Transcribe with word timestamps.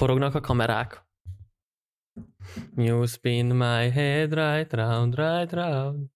Forognak 0.00 0.34
a 0.34 0.40
kamerák. 0.40 1.04
You 2.76 3.06
spin 3.06 3.46
my 3.46 3.90
head 3.90 4.34
right 4.34 4.72
round, 4.72 5.14
right 5.14 5.52
round. 5.52 6.08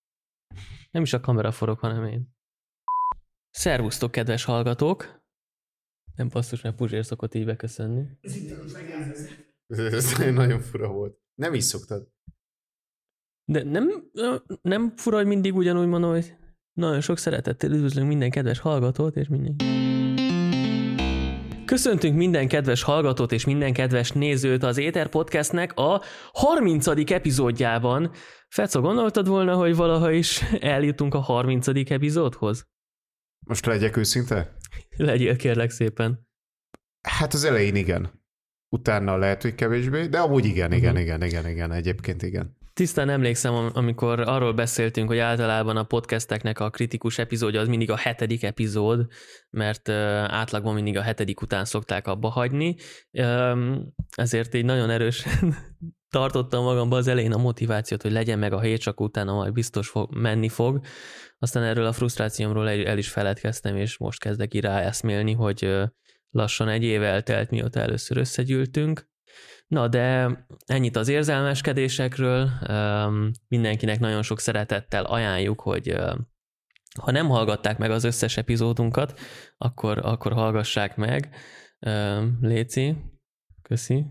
Nem 0.91 1.03
is 1.03 1.13
a 1.13 1.21
kamera 1.21 1.53
forog, 1.53 1.79
hanem 1.79 2.05
én. 2.05 2.35
Szervusztok, 3.51 4.11
kedves 4.11 4.45
hallgatók! 4.45 5.23
Nem 6.15 6.29
passzus, 6.29 6.61
mert 6.61 6.77
Puzsér 6.77 7.05
szokott 7.05 7.35
így 7.35 7.45
beköszönni. 7.45 8.19
Ez 9.67 10.19
nagyon 10.19 10.61
fura 10.61 10.89
volt. 10.89 11.19
Nem 11.35 11.55
is 11.55 11.65
szoktad. 11.65 12.13
De 13.45 13.63
nem, 13.63 14.11
nem 14.63 14.97
fura, 14.97 15.17
hogy 15.17 15.27
mindig 15.27 15.55
ugyanúgy 15.55 15.89
mondom, 15.89 16.11
hogy 16.11 16.37
nagyon 16.73 17.01
sok 17.01 17.19
szeretettel 17.19 17.71
üdvözlünk 17.71 18.09
minden 18.09 18.31
kedves 18.31 18.59
hallgatót, 18.59 19.17
és 19.17 19.29
mindenki. 19.29 19.84
Köszöntünk 21.75 22.17
minden 22.17 22.49
kedves 22.49 22.83
hallgatót 22.83 23.33
és 23.33 23.45
minden 23.45 23.73
kedves 23.73 24.11
nézőt 24.11 24.63
az 24.63 24.79
Éter 24.79 25.09
Podcastnek 25.09 25.73
a 25.75 26.03
30. 26.33 26.87
epizódjában. 27.11 28.11
Feco, 28.49 28.81
gondoltad 28.81 29.29
volna, 29.29 29.55
hogy 29.55 29.77
valaha 29.77 30.11
is 30.11 30.43
eljutunk 30.61 31.15
a 31.15 31.19
30. 31.19 31.69
epizódhoz? 31.91 32.67
Most 33.47 33.67
legyek 33.67 33.97
őszinte? 33.97 34.57
Legyél 34.97 35.37
kérlek 35.37 35.71
szépen. 35.71 36.29
Hát 37.09 37.33
az 37.33 37.45
elején 37.45 37.77
igen. 37.77 38.23
Utána 38.69 39.17
lehet, 39.17 39.43
hogy 39.43 39.55
kevésbé, 39.55 40.07
de 40.07 40.19
amúgy 40.19 40.45
igen, 40.45 40.73
igen, 40.73 40.97
igen, 40.97 41.23
igen, 41.23 41.49
igen, 41.49 41.73
egyébként 41.73 42.23
igen. 42.23 42.57
Tisztán 42.75 43.09
emlékszem, 43.09 43.71
amikor 43.73 44.21
arról 44.21 44.53
beszéltünk, 44.53 45.09
hogy 45.09 45.19
általában 45.19 45.77
a 45.77 45.85
podcasteknek 45.85 46.61
a 46.61 46.71
kritikus 46.71 47.19
epizódja 47.19 47.61
az 47.61 47.69
mindig 47.69 47.91
a 47.91 47.97
hetedik 47.97 48.43
epizód, 48.43 49.07
mert 49.51 49.89
átlagban 49.89 50.75
mindig 50.75 50.97
a 50.97 51.03
hetedik 51.03 51.41
után 51.41 51.65
szokták 51.65 52.07
abba 52.07 52.29
hagyni, 52.29 52.77
ezért 54.17 54.55
így 54.55 54.65
nagyon 54.65 54.91
erősen 54.91 55.55
tartottam 56.17 56.65
magamba 56.65 56.97
az 56.97 57.07
elején 57.07 57.33
a 57.33 57.39
motivációt, 57.39 58.03
hogy 58.03 58.13
legyen 58.13 58.39
meg 58.39 58.53
a 58.53 58.61
hét, 58.61 58.81
csak 58.81 59.01
utána 59.01 59.35
majd 59.35 59.53
biztos 59.53 59.89
fog, 59.89 60.15
menni 60.15 60.49
fog. 60.49 60.81
Aztán 61.39 61.63
erről 61.63 61.87
a 61.87 61.93
frusztrációmról 61.93 62.69
el 62.71 62.99
is 62.99 63.09
feledkeztem, 63.09 63.77
és 63.77 63.99
most 63.99 64.21
kezdek 64.21 64.55
rá 64.55 64.81
eszmélni, 64.81 65.33
hogy 65.33 65.75
lassan 66.31 66.69
egy 66.69 66.83
év 66.83 67.03
eltelt, 67.03 67.51
mióta 67.51 67.81
először 67.81 68.17
összegyűltünk, 68.17 69.13
Na, 69.67 69.89
de 69.89 70.31
ennyit 70.67 70.97
az 70.97 71.09
érzelmeskedésekről. 71.09 72.51
Mindenkinek 73.49 74.01
nagyon 74.01 74.23
sok 74.23 74.41
szeretettel 74.41 75.05
ajánljuk, 75.05 75.61
hogy 75.61 75.97
ha 77.01 77.11
nem 77.11 77.29
hallgatták 77.29 77.79
meg 77.79 77.91
az 77.91 78.05
összes 78.05 78.37
epizódunkat, 78.37 79.21
akkor, 79.59 79.99
akkor 79.99 80.33
hallgassák 80.33 80.97
meg. 80.97 81.37
Léci, 82.41 82.97
köszi. 83.63 84.07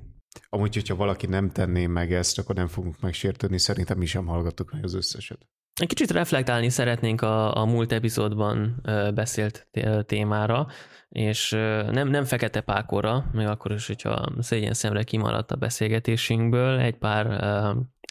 Amúgy, 0.50 0.74
hogyha 0.74 0.96
valaki 0.96 1.26
nem 1.26 1.50
tenné 1.50 1.86
meg 1.86 2.14
ezt, 2.14 2.40
akkor 2.40 2.56
nem 2.56 2.68
fogunk 2.68 3.00
megsértődni. 3.00 3.60
Szerintem 3.60 3.98
mi 3.98 4.06
sem 4.06 4.26
hallgattuk 4.26 4.72
meg 4.72 4.84
az 4.84 4.94
összeset. 4.94 5.48
Egy 5.82 5.88
kicsit 5.88 6.12
reflektálni 6.12 6.70
szeretnénk 6.70 7.22
a, 7.22 7.56
a 7.58 7.66
múlt 7.66 7.92
epizódban 7.92 8.82
beszélt 9.14 9.68
témára, 10.06 10.68
és 11.10 11.50
nem, 11.92 12.08
nem 12.08 12.24
fekete 12.24 12.62
pákora, 12.62 13.26
még 13.32 13.48
akkor 13.48 13.72
is, 13.72 13.88
hogyha 13.88 14.32
szégyen 14.40 14.74
szemre 14.74 15.04
kimaradt 15.04 15.52
a 15.52 15.56
beszélgetésünkből 15.56 16.80
egy 16.80 16.98
pár 16.98 17.26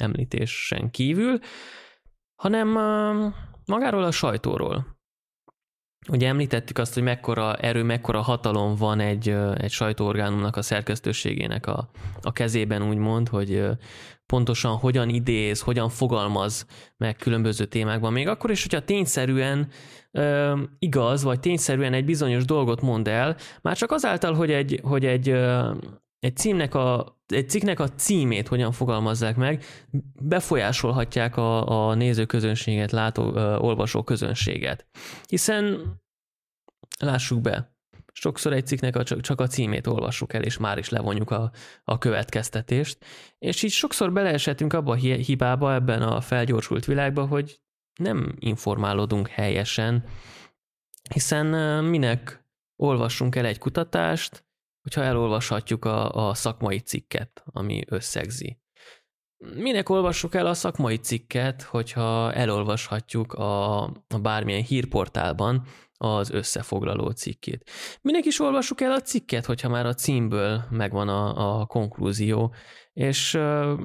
említésen 0.01 0.91
kívül, 0.91 1.39
hanem 2.35 2.69
magáról 3.65 4.03
a 4.03 4.11
sajtóról. 4.11 5.01
Ugye 6.11 6.29
említettük 6.29 6.79
azt, 6.79 6.95
hogy 6.95 7.03
mekkora 7.03 7.55
erő, 7.55 7.83
mekkora 7.83 8.21
hatalom 8.21 8.75
van 8.75 9.01
egy, 9.01 9.29
egy 9.57 9.71
sajtóorgánumnak 9.71 10.57
a 10.57 10.63
szerkesztőségének 10.63 11.67
a, 11.67 11.89
a 12.23 12.33
kezében, 12.33 12.89
úgymond, 12.89 13.29
hogy 13.29 13.65
pontosan 14.27 14.77
hogyan 14.77 15.09
idéz, 15.09 15.61
hogyan 15.61 15.89
fogalmaz 15.89 16.67
meg 16.97 17.17
különböző 17.17 17.65
témákban. 17.65 18.13
Még 18.13 18.29
akkor 18.29 18.51
is, 18.51 18.63
hogyha 18.63 18.85
tényszerűen 18.85 19.69
ö, 20.11 20.59
igaz, 20.79 21.23
vagy 21.23 21.41
tényszerűen 21.41 21.93
egy 21.93 22.05
bizonyos 22.05 22.45
dolgot 22.45 22.81
mond 22.81 23.09
el, 23.09 23.37
már 23.63 23.77
csak 23.77 23.91
azáltal, 23.91 24.35
hogy 24.35 24.51
egy, 24.51 24.81
hogy 24.83 25.05
egy, 25.05 25.29
ö, 25.29 25.71
egy 26.19 26.37
címnek 26.37 26.75
a, 26.75 27.17
egy 27.27 27.51
cikknek 27.51 27.81
a 27.81 27.89
címét 27.89 28.49
hogyan 28.49 28.73
fogalmazzák 28.73 29.37
meg, 29.37 29.65
befolyásolhatják 30.21 31.37
a, 31.37 31.89
a 31.89 31.95
nézőközönséget, 31.95 32.91
látó, 32.91 33.35
ö, 33.35 33.57
olvasó 33.57 34.03
közönséget. 34.03 34.87
Hiszen 35.29 35.81
lássuk 37.05 37.41
be, 37.41 37.77
sokszor 38.13 38.53
egy 38.53 38.67
cikknek 38.67 39.03
csak 39.03 39.41
a 39.41 39.47
címét 39.47 39.87
olvassuk 39.87 40.33
el, 40.33 40.43
és 40.43 40.59
már 40.59 40.79
is 40.79 40.89
levonjuk 40.89 41.31
a, 41.31 41.53
a 41.85 41.99
következtetést. 41.99 43.05
És 43.39 43.63
így 43.63 43.71
sokszor 43.71 44.13
beleesetünk 44.13 44.73
abba 44.73 44.93
a 44.93 44.97
hibába 44.97 45.75
ebben 45.75 46.03
a 46.03 46.21
felgyorsult 46.21 46.85
világban, 46.85 47.29
hogy 47.29 47.61
nem 47.99 48.35
informálódunk 48.39 49.29
helyesen, 49.29 50.05
hiszen 51.15 51.47
minek 51.85 52.47
olvassunk 52.77 53.37
el 53.37 53.45
egy 53.45 53.59
kutatást, 53.59 54.45
hogyha 54.83 55.03
elolvashatjuk 55.03 55.85
a, 55.85 56.29
a 56.29 56.35
szakmai 56.35 56.79
cikket, 56.79 57.43
ami 57.45 57.83
összegzi. 57.87 58.61
Minek 59.55 59.89
olvassuk 59.89 60.35
el 60.35 60.47
a 60.47 60.55
szakmai 60.55 60.97
cikket, 60.97 61.63
hogyha 61.63 62.33
elolvashatjuk 62.33 63.33
a, 63.33 63.83
a 63.85 64.19
bármilyen 64.23 64.63
hírportálban 64.63 65.67
az 66.03 66.31
összefoglaló 66.31 67.11
cikkét. 67.11 67.71
Minek 68.01 68.25
is 68.25 68.41
olvassuk 68.41 68.81
el 68.81 68.93
a 68.93 69.01
cikket, 69.01 69.45
hogyha 69.45 69.69
már 69.69 69.87
a 69.87 69.95
címből 69.95 70.65
megvan 70.71 71.09
a, 71.09 71.61
a 71.61 71.67
konklúzió, 71.67 72.55
és 72.93 73.35
uh, 73.35 73.81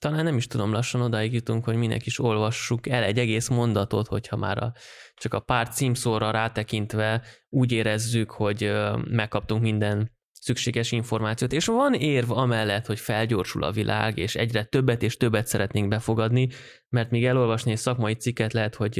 talán 0.00 0.24
nem 0.24 0.36
is 0.36 0.46
tudom, 0.46 0.72
lassan 0.72 1.00
odáig 1.00 1.32
jutunk, 1.32 1.64
hogy 1.64 1.76
minek 1.76 2.06
is 2.06 2.18
olvassuk 2.18 2.88
el 2.88 3.02
egy 3.02 3.18
egész 3.18 3.48
mondatot, 3.48 4.06
hogyha 4.06 4.36
már 4.36 4.62
a, 4.62 4.72
csak 5.14 5.34
a 5.34 5.40
pár 5.40 5.68
címszóra 5.68 6.30
rátekintve 6.30 7.22
úgy 7.48 7.72
érezzük, 7.72 8.30
hogy 8.30 8.64
uh, 8.64 9.04
megkaptunk 9.04 9.62
minden 9.62 10.18
szükséges 10.40 10.92
információt, 10.92 11.52
és 11.52 11.66
van 11.66 11.94
érv 11.94 12.30
amellett, 12.30 12.86
hogy 12.86 13.00
felgyorsul 13.00 13.62
a 13.62 13.72
világ, 13.72 14.18
és 14.18 14.34
egyre 14.34 14.64
többet 14.64 15.02
és 15.02 15.16
többet 15.16 15.46
szeretnénk 15.46 15.88
befogadni, 15.88 16.48
mert 16.88 17.10
még 17.10 17.24
elolvasni 17.24 17.70
egy 17.70 17.78
szakmai 17.78 18.14
cikket 18.14 18.52
lehet, 18.52 18.74
hogy 18.74 18.98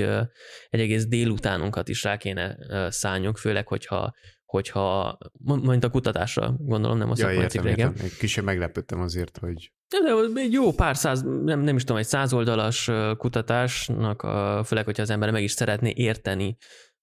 egy 0.68 0.80
egész 0.80 1.06
délutánunkat 1.06 1.88
is 1.88 2.02
rá 2.02 2.16
kéne 2.16 2.56
szálljunk, 2.90 3.36
főleg, 3.38 3.68
hogyha 3.68 4.14
hogyha, 4.50 5.18
mondjuk 5.44 5.84
a 5.84 5.90
kutatásra 5.90 6.54
gondolom, 6.58 6.98
nem 6.98 7.10
a 7.10 7.16
szakmai 7.16 7.36
ja, 7.36 7.46
cikkre, 7.46 7.70
igen. 7.70 7.94
Kicsit 8.18 8.44
meglepődtem 8.44 9.00
azért, 9.00 9.38
hogy... 9.38 9.72
De, 9.88 9.98
de 10.32 10.40
egy 10.40 10.52
jó 10.52 10.72
pár 10.72 10.96
száz, 10.96 11.22
nem, 11.22 11.60
nem 11.60 11.76
is 11.76 11.82
tudom, 11.82 11.96
egy 11.96 12.06
százoldalas 12.06 12.90
kutatásnak, 13.16 14.20
főleg, 14.66 14.84
hogyha 14.84 15.02
az 15.02 15.10
ember 15.10 15.30
meg 15.30 15.42
is 15.42 15.52
szeretné 15.52 15.92
érteni 15.96 16.56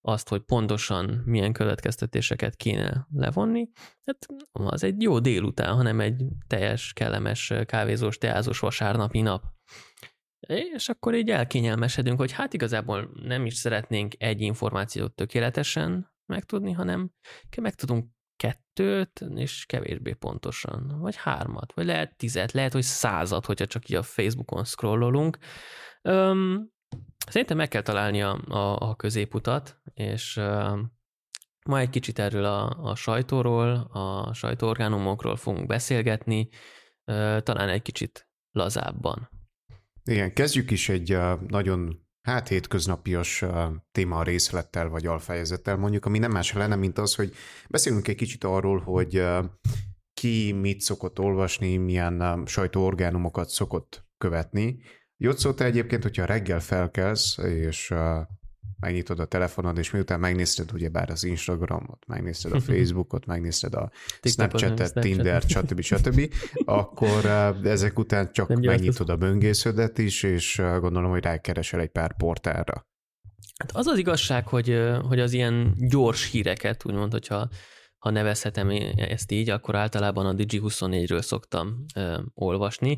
azt, 0.08 0.30
hogy 0.30 0.42
pontosan 0.42 1.22
milyen 1.26 1.54
következtetéseket 1.54 2.56
kéne 2.56 3.08
levonni, 3.14 3.70
hát 4.06 4.26
az 4.52 4.84
egy 4.84 5.02
jó 5.02 5.20
délután, 5.20 5.76
hanem 5.76 6.00
egy 6.00 6.24
teljes, 6.48 6.94
kellemes, 6.94 7.54
kávézós, 7.66 8.18
teázós 8.18 8.60
vasárnapi 8.60 9.22
nap. 9.22 9.44
És 10.48 10.90
akkor 10.90 11.16
így 11.16 11.30
elkényelmesedünk, 11.30 12.20
hogy 12.20 12.32
hát 12.32 12.54
igazából 12.54 13.10
nem 13.24 13.46
is 13.46 13.54
szeretnénk 13.54 14.14
egy 14.18 14.42
információt 14.42 15.14
tökéletesen 15.14 16.12
megtudni, 16.26 16.72
hanem 16.72 17.12
megtudunk 17.62 18.06
kettőt, 18.36 19.26
és 19.36 19.66
kevésbé 19.66 20.14
pontosan, 20.14 21.00
vagy 21.00 21.16
hármat, 21.16 21.74
vagy 21.74 21.86
lehet 21.86 22.18
tizet, 22.18 22.52
lehet, 22.52 22.74
hogy 22.74 22.84
százat, 22.84 23.46
hogyha 23.46 23.66
csak 23.66 23.90
így 23.90 23.96
a 23.96 24.04
Facebookon 24.04 24.64
scrollolunk. 24.64 25.38
Öm, 26.02 26.70
Szerintem 27.28 27.58
meg 27.58 27.68
kell 27.68 27.82
találni 27.82 28.22
a, 28.22 28.40
a, 28.48 28.90
a 28.90 28.96
középutat, 28.96 29.82
és 29.94 30.38
uh, 30.38 30.80
ma 31.66 31.80
egy 31.80 31.90
kicsit 31.90 32.20
erről 32.20 32.46
a, 32.46 32.90
a 32.90 32.96
sajtóról, 32.96 33.90
a 33.92 34.34
sajtóorgánumokról 34.34 35.36
fogunk 35.36 35.68
beszélgetni, 35.68 36.50
uh, 37.06 37.40
talán 37.40 37.70
egy 37.70 37.82
kicsit 37.82 38.30
lazábban. 38.52 39.30
Igen, 40.04 40.34
kezdjük 40.34 40.72
is 40.72 40.90
egy 40.90 41.14
uh, 41.14 41.42
nagyon 41.48 42.06
hát 42.22 42.48
hétköznapias 42.48 43.42
uh, 43.42 43.64
téma 43.92 44.24
részlettel 44.24 44.90
vagy 44.90 45.06
alfejezettel, 45.06 45.78
mondjuk, 45.78 46.06
ami 46.06 46.20
nem 46.20 46.32
más 46.32 46.54
lenne, 46.54 46.76
mint 46.76 46.98
az, 46.98 47.16
hogy 47.16 47.34
beszélünk 47.70 48.08
egy 48.08 48.16
kicsit 48.16 48.44
arról, 48.44 48.80
hogy 48.80 49.20
uh, 49.20 49.46
ki 50.14 50.52
mit 50.52 50.82
szokott 50.82 51.20
olvasni, 51.20 51.78
milyen 51.78 52.22
uh, 52.22 52.46
sajtóorgánumokat 52.46 53.50
szokott 53.50 54.06
követni, 54.18 54.80
Jocó, 55.18 55.54
te 55.54 55.66
egyébként, 55.66 56.04
hogyha 56.04 56.26
reggel 56.26 56.60
felkelsz, 56.60 57.38
és 57.38 57.90
uh, 57.90 58.00
megnyitod 58.80 59.20
a 59.20 59.26
telefonod, 59.26 59.78
és 59.78 59.92
miután 59.92 60.20
megnézted 60.20 60.74
ugyebár 60.74 61.10
az 61.10 61.24
Instagramot, 61.24 62.06
megnézted 62.08 62.52
a 62.52 62.60
Facebookot, 62.70 63.26
megnézted 63.26 63.74
a 63.74 63.92
Snapchatet, 64.22 64.94
Tinder, 64.94 65.42
stb. 65.42 65.82
stb., 65.82 66.34
akkor 66.66 67.26
ezek 67.64 68.00
után 68.00 68.32
csak 68.32 68.48
Nem 68.48 68.60
megnyitod 68.60 69.10
a 69.10 69.18
böngésződet 69.18 69.98
is, 69.98 70.24
és 70.24 70.62
gondolom, 70.80 71.12
hogy 71.12 71.24
rákeresel 71.24 71.80
egy 71.80 71.92
pár 71.92 72.16
portálra. 72.18 72.88
Hát 73.58 73.72
az 73.72 73.88
az 73.88 73.98
igazság, 73.98 74.48
hogy, 74.48 74.82
hogy 75.08 75.20
az 75.20 75.34
ilyen 75.34 75.74
gyors 75.78 76.32
híreket, 76.32 76.86
úgymond, 76.86 77.12
hogyha 77.12 77.36
ha 77.36 77.50
ha 77.98 78.14
nevezhetem 78.14 78.70
ezt 78.96 79.32
így, 79.32 79.50
akkor 79.50 79.76
általában 79.76 80.26
a 80.26 80.34
Digi24-ről 80.34 81.22
szoktam 81.22 81.86
ö, 81.96 82.20
olvasni. 82.34 82.98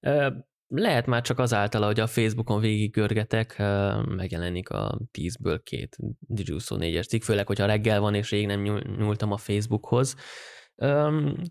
Ö, 0.00 0.28
lehet 0.74 1.06
már 1.06 1.22
csak 1.22 1.38
azáltal, 1.38 1.82
hogy 1.82 2.00
a 2.00 2.06
Facebookon 2.06 2.60
végig 2.60 2.90
görgetek, 2.90 3.58
megjelenik 4.06 4.70
a 4.70 4.98
10-ből 5.18 5.60
két 5.62 5.96
Digi24-es 6.34 7.08
cikk, 7.08 7.22
főleg, 7.22 7.46
hogyha 7.46 7.66
reggel 7.66 8.00
van, 8.00 8.14
és 8.14 8.30
rég 8.30 8.46
nem 8.46 8.60
nyúltam 8.98 9.32
a 9.32 9.36
Facebookhoz. 9.36 10.16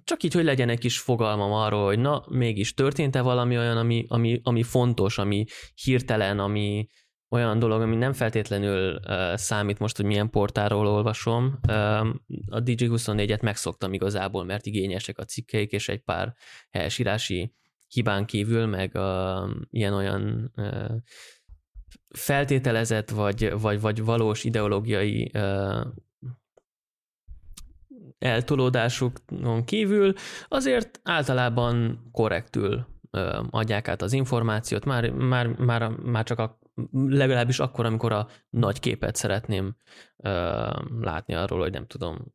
Csak 0.03 0.23
így, 0.23 0.33
hogy 0.33 0.43
legyen 0.43 0.69
egy 0.69 0.79
kis 0.79 0.99
fogalmam 0.99 1.51
arról, 1.51 1.85
hogy 1.85 1.99
na, 1.99 2.25
mégis 2.29 2.73
történt-e 2.73 3.21
valami 3.21 3.57
olyan, 3.57 3.77
ami, 3.77 4.05
ami, 4.07 4.39
ami 4.43 4.63
fontos, 4.63 5.17
ami 5.17 5.45
hirtelen, 5.83 6.39
ami 6.39 6.87
olyan 7.29 7.59
dolog, 7.59 7.81
ami 7.81 7.95
nem 7.95 8.13
feltétlenül 8.13 8.99
számít 9.33 9.79
most, 9.79 9.95
hogy 9.95 10.05
milyen 10.05 10.29
portáról 10.29 10.87
olvasom. 10.87 11.59
a 12.45 12.61
Digi24-et 12.63 13.41
megszoktam 13.41 13.93
igazából, 13.93 14.43
mert 14.43 14.65
igényesek 14.65 15.17
a 15.17 15.23
cikkeik, 15.23 15.71
és 15.71 15.89
egy 15.89 16.01
pár 16.01 16.33
helyesírási 16.69 17.53
hibán 17.89 18.25
kívül, 18.25 18.65
meg 18.65 18.95
a, 18.95 19.49
ilyen-olyan 19.69 20.53
feltételezett, 22.15 23.09
vagy, 23.09 23.59
vagy, 23.61 23.81
vagy 23.81 24.03
valós 24.03 24.43
ideológiai 24.43 25.31
eltolódásukon 28.19 29.63
kívül 29.65 30.13
azért 30.47 30.99
általában 31.03 32.03
korrektül 32.11 32.87
adják 33.49 33.87
át 33.87 34.01
az 34.01 34.13
információt, 34.13 34.85
már, 34.85 35.09
már, 35.09 35.47
már, 35.47 35.89
már 35.89 36.23
csak 36.23 36.39
a, 36.39 36.59
legalábbis 36.91 37.59
akkor, 37.59 37.85
amikor 37.85 38.11
a 38.11 38.27
nagy 38.49 38.79
képet 38.79 39.15
szeretném 39.15 39.75
látni 40.99 41.33
arról, 41.33 41.59
hogy 41.59 41.71
nem 41.71 41.87
tudom, 41.87 42.33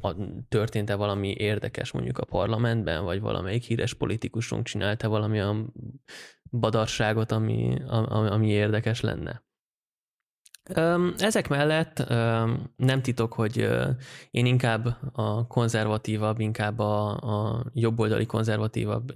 a, 0.00 0.14
történt-e 0.48 0.94
valami 0.94 1.34
érdekes 1.38 1.90
mondjuk 1.90 2.18
a 2.18 2.24
parlamentben, 2.24 3.04
vagy 3.04 3.20
valamelyik 3.20 3.62
híres 3.62 3.94
politikusunk 3.94 4.66
csinálta 4.66 5.08
valami 5.08 5.40
olyan 5.40 5.72
badarságot, 6.50 7.32
ami, 7.32 7.76
ami, 7.86 8.28
ami 8.28 8.48
érdekes 8.48 9.00
lenne. 9.00 9.46
Ezek 11.18 11.48
mellett 11.48 12.08
nem 12.76 13.02
titok, 13.02 13.32
hogy 13.32 13.68
én 14.30 14.46
inkább 14.46 14.96
a 15.12 15.46
konzervatívabb, 15.46 16.40
inkább 16.40 16.78
a, 16.78 17.10
a 17.10 17.64
jobboldali 17.72 18.26
konzervatívabb 18.26 19.12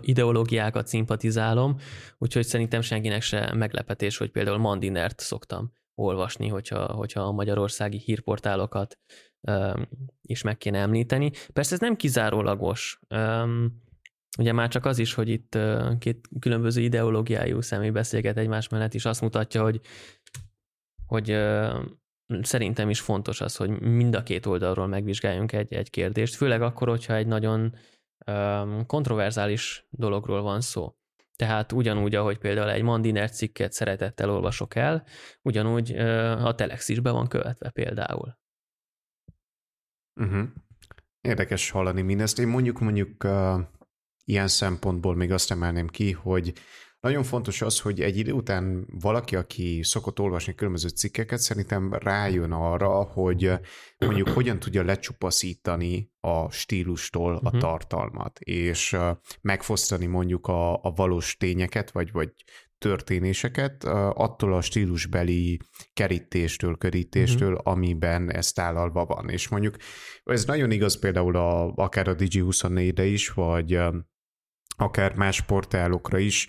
ideológiákat 0.00 0.86
szimpatizálom, 0.86 1.76
úgyhogy 2.18 2.44
szerintem 2.44 2.80
senkinek 2.80 3.22
se 3.22 3.54
meglepetés, 3.54 4.16
hogy 4.16 4.30
például 4.30 4.58
Mandinert 4.58 5.20
szoktam 5.20 5.72
olvasni, 5.94 6.48
hogyha, 6.48 6.92
hogyha 6.92 7.20
a 7.20 7.32
magyarországi 7.32 7.98
hírportálokat 7.98 8.98
is 10.22 10.42
meg 10.42 10.58
kéne 10.58 10.78
említeni. 10.78 11.30
Persze 11.52 11.74
ez 11.74 11.80
nem 11.80 11.96
kizárólagos. 11.96 13.00
Ugye 14.38 14.52
már 14.52 14.68
csak 14.68 14.84
az 14.84 14.98
is, 14.98 15.14
hogy 15.14 15.28
itt 15.28 15.58
két 15.98 16.28
különböző 16.40 16.82
ideológiájú 16.82 17.60
személy 17.60 17.90
beszélget 17.90 18.36
egymás 18.36 18.68
mellett, 18.68 18.94
és 18.94 19.04
azt 19.04 19.20
mutatja, 19.20 19.62
hogy, 19.62 19.80
hogy 21.06 21.38
szerintem 22.42 22.90
is 22.90 23.00
fontos 23.00 23.40
az, 23.40 23.56
hogy 23.56 23.80
mind 23.80 24.14
a 24.14 24.22
két 24.22 24.46
oldalról 24.46 24.86
megvizsgáljunk 24.86 25.52
egy, 25.52 25.74
egy 25.74 25.90
kérdést, 25.90 26.34
főleg 26.34 26.62
akkor, 26.62 26.88
hogyha 26.88 27.14
egy 27.14 27.26
nagyon 27.26 27.74
kontroverzális 28.86 29.86
dologról 29.90 30.42
van 30.42 30.60
szó. 30.60 30.94
Tehát 31.36 31.72
ugyanúgy, 31.72 32.14
ahogy 32.14 32.38
például 32.38 32.70
egy 32.70 32.82
Mandiner 32.82 33.30
cikket 33.30 33.72
szeretettel 33.72 34.30
olvasok 34.30 34.74
el, 34.74 35.04
ugyanúgy 35.42 35.92
a 36.38 36.54
Telex 36.54 36.88
is 36.88 37.00
be 37.00 37.10
van 37.10 37.28
követve 37.28 37.70
például. 37.70 38.38
Uh-huh. 40.16 40.48
Érdekes 41.20 41.70
hallani 41.70 42.02
mindezt. 42.02 42.38
Én 42.38 42.48
mondjuk 42.48 42.80
mondjuk 42.80 43.24
uh, 43.24 43.60
ilyen 44.24 44.48
szempontból 44.48 45.14
még 45.14 45.32
azt 45.32 45.50
emelném 45.50 45.88
ki, 45.88 46.12
hogy 46.12 46.52
nagyon 47.04 47.22
fontos 47.22 47.62
az, 47.62 47.80
hogy 47.80 48.00
egy 48.00 48.16
idő 48.16 48.32
után 48.32 48.86
valaki, 49.00 49.36
aki 49.36 49.80
szokott 49.82 50.20
olvasni 50.20 50.54
különböző 50.54 50.88
cikkeket, 50.88 51.38
szerintem 51.38 51.92
rájön 51.92 52.52
arra, 52.52 53.02
hogy 53.02 53.52
mondjuk 53.98 54.28
hogyan 54.28 54.58
tudja 54.58 54.82
lecsupaszítani 54.82 56.12
a 56.20 56.50
stílustól 56.50 57.36
a 57.36 57.40
uh-huh. 57.44 57.60
tartalmat, 57.60 58.38
és 58.38 58.96
megfosztani 59.40 60.06
mondjuk 60.06 60.46
a, 60.46 60.72
a 60.82 60.92
valós 60.94 61.36
tényeket, 61.36 61.90
vagy, 61.90 62.12
vagy 62.12 62.32
történéseket 62.84 63.84
attól 64.14 64.54
a 64.54 64.60
stílusbeli 64.60 65.60
kerítéstől, 65.92 66.76
körítéstől, 66.76 67.52
uh-huh. 67.52 67.72
amiben 67.72 68.32
ez 68.32 68.52
tálalva 68.52 69.04
van. 69.04 69.28
És 69.28 69.48
mondjuk 69.48 69.76
ez 70.24 70.44
nagyon 70.44 70.70
igaz 70.70 70.98
például 70.98 71.36
a, 71.36 71.72
akár 71.74 72.08
a 72.08 72.14
Digi24-re 72.14 73.04
is, 73.04 73.30
vagy 73.30 73.80
akár 74.76 75.14
más 75.16 75.40
portálokra 75.40 76.18
is. 76.18 76.48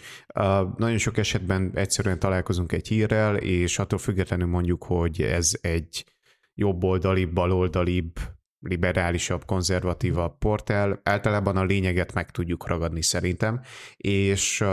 Nagyon 0.77 0.97
sok 0.97 1.17
esetben 1.17 1.71
egyszerűen 1.73 2.19
találkozunk 2.19 2.71
egy 2.71 2.87
hírrel, 2.87 3.35
és 3.35 3.79
attól 3.79 3.99
függetlenül 3.99 4.47
mondjuk, 4.47 4.83
hogy 4.83 5.21
ez 5.21 5.51
egy 5.61 6.05
jobboldalibb, 6.53 7.33
baloldalibb, 7.33 8.19
liberálisabb, 8.59 9.45
konzervatívabb 9.45 10.37
portál, 10.37 10.99
általában 11.03 11.57
a 11.57 11.63
lényeget 11.63 12.13
meg 12.13 12.31
tudjuk 12.31 12.67
ragadni 12.67 13.01
szerintem, 13.01 13.61
és 13.97 14.63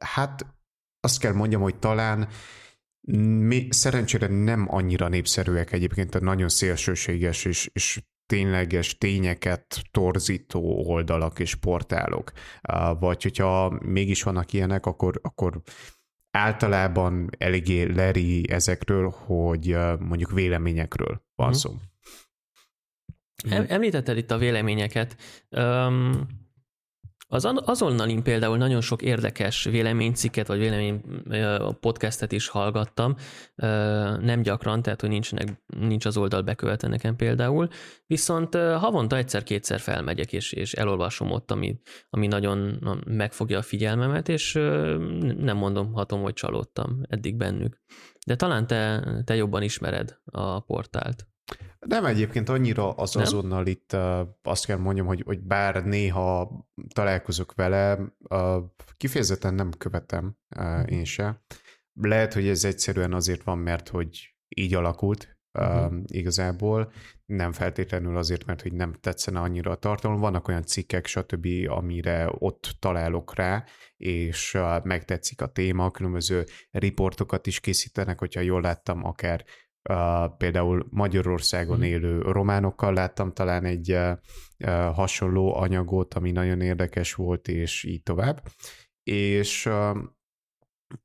hát 0.00 0.46
azt 1.00 1.20
kell 1.20 1.32
mondjam, 1.32 1.60
hogy 1.60 1.76
talán 1.78 2.28
mi, 3.40 3.66
szerencsére 3.70 4.26
nem 4.26 4.66
annyira 4.70 5.08
népszerűek 5.08 5.72
egyébként 5.72 6.14
a 6.14 6.20
nagyon 6.20 6.48
szélsőséges 6.48 7.44
és, 7.44 7.70
és 7.72 8.02
tényleges 8.26 8.98
tényeket 8.98 9.82
torzító 9.90 10.84
oldalak 10.86 11.38
és 11.38 11.54
portálok. 11.54 12.32
Vagy 12.98 13.22
hogyha 13.22 13.78
mégis 13.84 14.22
vannak 14.22 14.52
ilyenek, 14.52 14.86
akkor, 14.86 15.20
akkor 15.22 15.62
általában 16.30 17.30
eléggé 17.38 17.82
leri 17.82 18.50
ezekről, 18.50 19.08
hogy 19.08 19.76
mondjuk 19.98 20.30
véleményekről 20.30 21.22
van 21.34 21.48
mhm. 21.48 21.56
szó. 21.56 21.74
Említetted 23.50 24.16
itt 24.16 24.30
a 24.30 24.38
véleményeket. 24.38 25.16
Um, 25.50 26.26
az 27.28 27.48
azonnalin 27.64 28.22
például 28.22 28.56
nagyon 28.56 28.80
sok 28.80 29.02
érdekes 29.02 29.64
véleménycikket, 29.64 30.46
vagy 30.46 30.58
vélemény 30.58 31.02
podcastet 31.80 32.32
is 32.32 32.48
hallgattam, 32.48 33.16
nem 34.20 34.42
gyakran, 34.42 34.82
tehát 34.82 35.00
hogy 35.00 35.10
nincsenek, 35.10 35.62
nincs 35.66 36.04
az 36.04 36.16
oldal 36.16 36.42
bekövetve 36.42 36.88
nekem 36.88 37.16
például, 37.16 37.68
viszont 38.06 38.54
havonta 38.54 39.16
egyszer-kétszer 39.16 39.80
felmegyek, 39.80 40.32
és, 40.32 40.52
és 40.52 40.72
elolvasom 40.72 41.30
ott, 41.30 41.50
ami, 41.50 41.80
ami 42.10 42.26
nagyon 42.26 42.84
megfogja 43.06 43.58
a 43.58 43.62
figyelmemet, 43.62 44.28
és 44.28 44.52
nem 45.36 45.56
mondom, 45.56 45.92
hatom, 45.92 46.22
hogy 46.22 46.34
csalódtam 46.34 47.00
eddig 47.08 47.36
bennük. 47.36 47.80
De 48.26 48.36
talán 48.36 48.66
te, 48.66 49.04
te 49.24 49.34
jobban 49.36 49.62
ismered 49.62 50.18
a 50.24 50.60
portált. 50.60 51.26
Nem 51.78 52.04
egyébként 52.04 52.48
annyira 52.48 52.90
az 52.92 53.14
nem? 53.14 53.22
azonnal 53.22 53.66
itt 53.66 53.92
uh, 53.92 54.20
azt 54.42 54.66
kell 54.66 54.78
mondjam, 54.78 55.06
hogy, 55.06 55.22
hogy 55.26 55.40
bár 55.40 55.84
néha 55.84 56.50
találkozok 56.94 57.54
vele, 57.54 57.98
uh, 58.18 58.64
kifejezetten 58.96 59.54
nem 59.54 59.70
követem 59.70 60.36
uh, 60.56 60.92
én 60.92 61.04
se. 61.04 61.44
Lehet, 61.92 62.34
hogy 62.34 62.48
ez 62.48 62.64
egyszerűen 62.64 63.12
azért 63.12 63.42
van, 63.42 63.58
mert 63.58 63.88
hogy 63.88 64.36
így 64.48 64.74
alakult 64.74 65.38
uh-huh. 65.52 65.92
uh, 65.92 65.98
igazából, 66.06 66.92
nem 67.26 67.52
feltétlenül 67.52 68.16
azért, 68.16 68.44
mert 68.46 68.62
hogy 68.62 68.72
nem 68.72 68.92
tetszene 68.92 69.40
annyira 69.40 69.70
a 69.70 69.76
tartalom. 69.76 70.20
Vannak 70.20 70.48
olyan 70.48 70.64
cikkek, 70.64 71.06
stb., 71.06 71.46
amire 71.66 72.28
ott 72.30 72.76
találok 72.78 73.34
rá, 73.34 73.64
és 73.96 74.54
uh, 74.54 74.84
megtetszik 74.84 75.40
a 75.40 75.46
téma, 75.46 75.90
különböző 75.90 76.44
riportokat 76.70 77.46
is 77.46 77.60
készítenek, 77.60 78.18
hogyha 78.18 78.40
jól 78.40 78.60
láttam, 78.60 79.04
akár 79.04 79.44
Uh, 79.88 80.36
például 80.36 80.86
Magyarországon 80.90 81.76
mhm. 81.76 81.86
élő 81.86 82.20
románokkal 82.20 82.92
láttam 82.92 83.32
talán 83.32 83.64
egy 83.64 83.92
uh, 83.92 84.18
hasonló 84.94 85.54
anyagot, 85.56 86.14
ami 86.14 86.30
nagyon 86.30 86.60
érdekes 86.60 87.14
volt, 87.14 87.48
és 87.48 87.84
így 87.84 88.02
tovább. 88.02 88.48
És 89.02 89.66
uh, 89.66 89.98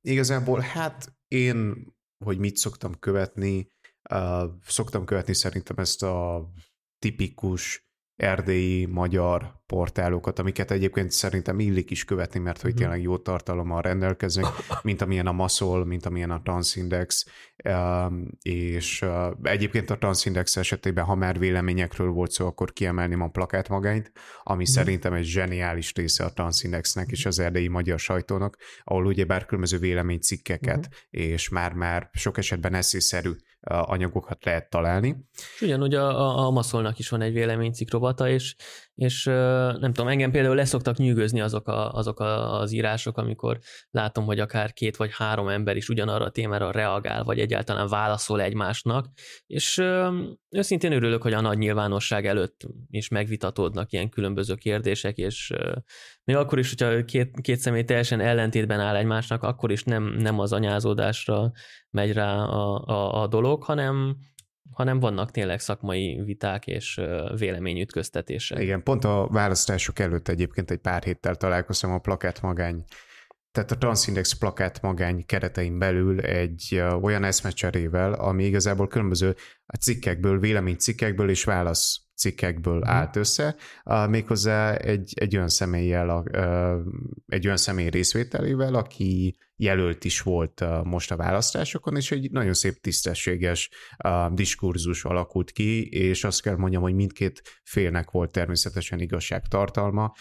igazából 0.01 0.59
hát 0.59 1.13
én, 1.27 1.87
hogy 2.25 2.37
mit 2.37 2.55
szoktam 2.55 2.99
követni, 2.99 3.67
uh, 4.09 4.43
szoktam 4.65 5.05
követni 5.05 5.33
szerintem 5.33 5.77
ezt 5.77 6.03
a 6.03 6.47
tipikus 6.99 7.90
erdélyi 8.21 8.85
magyar 8.85 9.59
portálokat, 9.65 10.39
amiket 10.39 10.71
egyébként 10.71 11.11
szerintem 11.11 11.59
illik 11.59 11.91
is 11.91 12.05
követni, 12.05 12.39
mert 12.39 12.61
hogy 12.61 12.71
mhm. 12.71 12.79
tényleg 12.79 13.01
jó 13.01 13.17
tartalommal 13.17 13.81
rendelkeznek, 13.81 14.45
mint 14.83 15.01
amilyen 15.01 15.27
a 15.27 15.31
Maszol, 15.31 15.85
mint 15.85 16.05
amilyen 16.05 16.31
a 16.31 16.41
Transindex, 16.41 17.25
és 18.41 19.05
egyébként 19.43 19.89
a 19.89 19.97
Transindex 19.97 20.57
esetében, 20.57 21.05
ha 21.05 21.15
már 21.15 21.39
véleményekről 21.39 22.09
volt 22.09 22.31
szó, 22.31 22.45
akkor 22.45 22.73
kiemelném 22.73 23.21
a 23.21 23.29
plakát 23.29 23.69
magányt, 23.69 24.11
ami 24.43 24.63
mm. 24.63 24.71
szerintem 24.73 25.13
egy 25.13 25.25
zseniális 25.25 25.93
része 25.93 26.23
a 26.23 26.33
Transindexnek 26.33 27.11
és 27.11 27.25
az 27.25 27.39
erdélyi 27.39 27.67
magyar 27.67 27.99
sajtónak, 27.99 28.57
ahol 28.83 29.05
ugyebár 29.05 29.45
különböző 29.45 29.77
véleménycikkeket, 29.77 30.87
mm. 30.87 31.21
és 31.21 31.49
már-már 31.49 32.09
sok 32.13 32.37
esetben 32.37 32.73
eszészerű 32.73 33.31
anyagokat 33.61 34.45
lehet 34.45 34.69
találni. 34.69 35.25
És 35.55 35.61
ugyanúgy 35.61 35.95
a, 35.95 36.19
a, 36.19 36.45
a 36.45 36.51
Maszolnak 36.51 36.99
is 36.99 37.09
van 37.09 37.21
egy 37.21 37.33
véleménycikk 37.33 37.91
rovata, 37.91 38.29
és, 38.29 38.55
és 39.01 39.23
nem 39.79 39.93
tudom, 39.93 40.07
engem 40.07 40.31
például 40.31 40.55
leszoktak 40.55 40.97
nyűgözni 40.97 41.41
azok, 41.41 41.67
a, 41.67 41.91
azok 41.93 42.19
a, 42.19 42.59
az 42.59 42.71
írások, 42.71 43.17
amikor 43.17 43.59
látom, 43.91 44.25
hogy 44.25 44.39
akár 44.39 44.73
két 44.73 44.95
vagy 44.97 45.09
három 45.13 45.47
ember 45.47 45.75
is 45.75 45.89
ugyanarra 45.89 46.25
a 46.25 46.29
témára 46.29 46.71
reagál, 46.71 47.23
vagy 47.23 47.39
egyáltalán 47.39 47.87
válaszol 47.87 48.41
egymásnak, 48.41 49.07
és 49.47 49.77
őszintén 50.49 50.91
örülök, 50.91 51.21
hogy 51.21 51.33
a 51.33 51.41
nagy 51.41 51.57
nyilvánosság 51.57 52.25
előtt 52.25 52.67
is 52.89 53.07
megvitatódnak 53.07 53.91
ilyen 53.91 54.09
különböző 54.09 54.55
kérdések, 54.55 55.17
és 55.17 55.53
még 56.23 56.35
akkor 56.35 56.59
is, 56.59 56.69
hogyha 56.69 57.05
két, 57.05 57.41
két 57.41 57.59
személy 57.59 57.83
teljesen 57.83 58.19
ellentétben 58.19 58.79
áll 58.79 58.95
egymásnak, 58.95 59.43
akkor 59.43 59.71
is 59.71 59.83
nem, 59.83 60.03
nem 60.03 60.39
az 60.39 60.53
anyázódásra 60.53 61.51
megy 61.89 62.13
rá 62.13 62.35
a, 62.35 62.83
a, 62.85 63.21
a 63.21 63.27
dolog, 63.27 63.63
hanem, 63.63 64.17
hanem 64.73 64.99
vannak 64.99 65.31
tényleg 65.31 65.59
szakmai 65.59 66.21
viták 66.25 66.67
és 66.67 67.01
véleményütköztetések. 67.37 68.61
Igen, 68.61 68.83
pont 68.83 69.03
a 69.03 69.27
választások 69.31 69.99
előtt 69.99 70.27
egyébként 70.27 70.71
egy 70.71 70.79
pár 70.79 71.03
héttel 71.03 71.35
találkoztam 71.35 71.91
a 71.91 71.99
plakát 71.99 72.41
magány 72.41 72.85
tehát 73.51 73.71
a 73.71 73.77
Transindex 73.77 74.33
plakát 74.33 74.81
magány 74.81 75.25
keretein 75.25 75.79
belül 75.79 76.19
egy 76.19 76.83
olyan 77.01 77.23
eszmecserével, 77.23 78.13
ami 78.13 78.45
igazából 78.45 78.87
különböző 78.87 79.35
cikkekből, 79.79 80.39
véleménycikkekből 80.39 81.29
és 81.29 81.43
válasz 81.43 82.01
cikkekből 82.15 82.77
mm. 82.77 82.83
állt 82.83 83.15
össze, 83.15 83.55
méghozzá 84.09 84.75
egy, 84.75 85.13
egy 85.15 85.35
olyan 85.35 85.49
személlyel, 85.49 86.23
egy 87.27 87.45
olyan 87.45 87.57
személy 87.57 87.89
részvételével, 87.89 88.73
aki 88.73 89.37
jelölt 89.61 90.03
is 90.03 90.21
volt 90.21 90.63
most 90.83 91.11
a 91.11 91.15
választásokon, 91.15 91.95
és 91.95 92.11
egy 92.11 92.31
nagyon 92.31 92.53
szép 92.53 92.73
tisztességes 92.81 93.69
diskurzus 94.31 95.03
alakult 95.03 95.51
ki, 95.51 95.89
és 95.89 96.23
azt 96.23 96.41
kell 96.41 96.55
mondjam, 96.55 96.81
hogy 96.81 96.93
mindkét 96.93 97.41
félnek 97.63 98.11
volt 98.11 98.31
természetesen 98.31 98.99
igazság 98.99 99.47
tartalma 99.47 100.13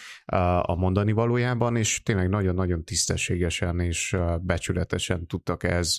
a 0.60 0.74
mondani 0.74 1.12
valójában, 1.12 1.76
és 1.76 2.02
tényleg 2.02 2.28
nagyon-nagyon 2.28 2.84
tisztességesen 2.84 3.80
és 3.80 4.16
becsületesen 4.40 5.26
tudtak 5.26 5.62
ez 5.62 5.96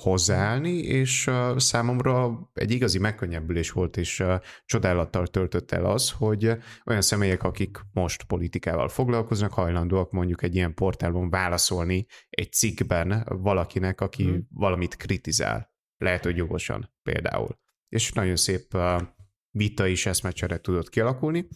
hozzáállni, 0.00 0.78
és 0.78 1.30
számomra 1.56 2.38
egy 2.52 2.70
igazi 2.70 2.98
megkönnyebbülés 2.98 3.70
volt, 3.70 3.96
és 3.96 4.24
csodálattal 4.64 5.26
töltött 5.26 5.70
el 5.70 5.84
az, 5.84 6.10
hogy 6.10 6.52
olyan 6.86 7.00
személyek, 7.00 7.42
akik 7.42 7.78
most 7.92 8.24
politikával 8.24 8.88
foglalkoznak, 8.88 9.52
hajlandóak 9.52 10.10
mondjuk 10.10 10.42
egy 10.42 10.54
ilyen 10.54 10.74
portálon 10.74 11.30
válaszolni 11.30 12.06
egy 12.30 12.52
cikkben 12.52 13.26
valakinek, 13.28 14.00
aki 14.00 14.24
hmm. 14.24 14.46
valamit 14.50 14.96
kritizál. 14.96 15.72
Lehet, 15.96 16.24
hogy 16.24 16.36
jogosan 16.36 16.94
például. 17.02 17.58
És 17.88 18.12
nagyon 18.12 18.36
szép 18.36 18.76
vita 19.50 19.86
is 19.86 20.06
eszmecsere 20.06 20.60
tudott 20.60 20.88
kialakulni, 20.88 21.48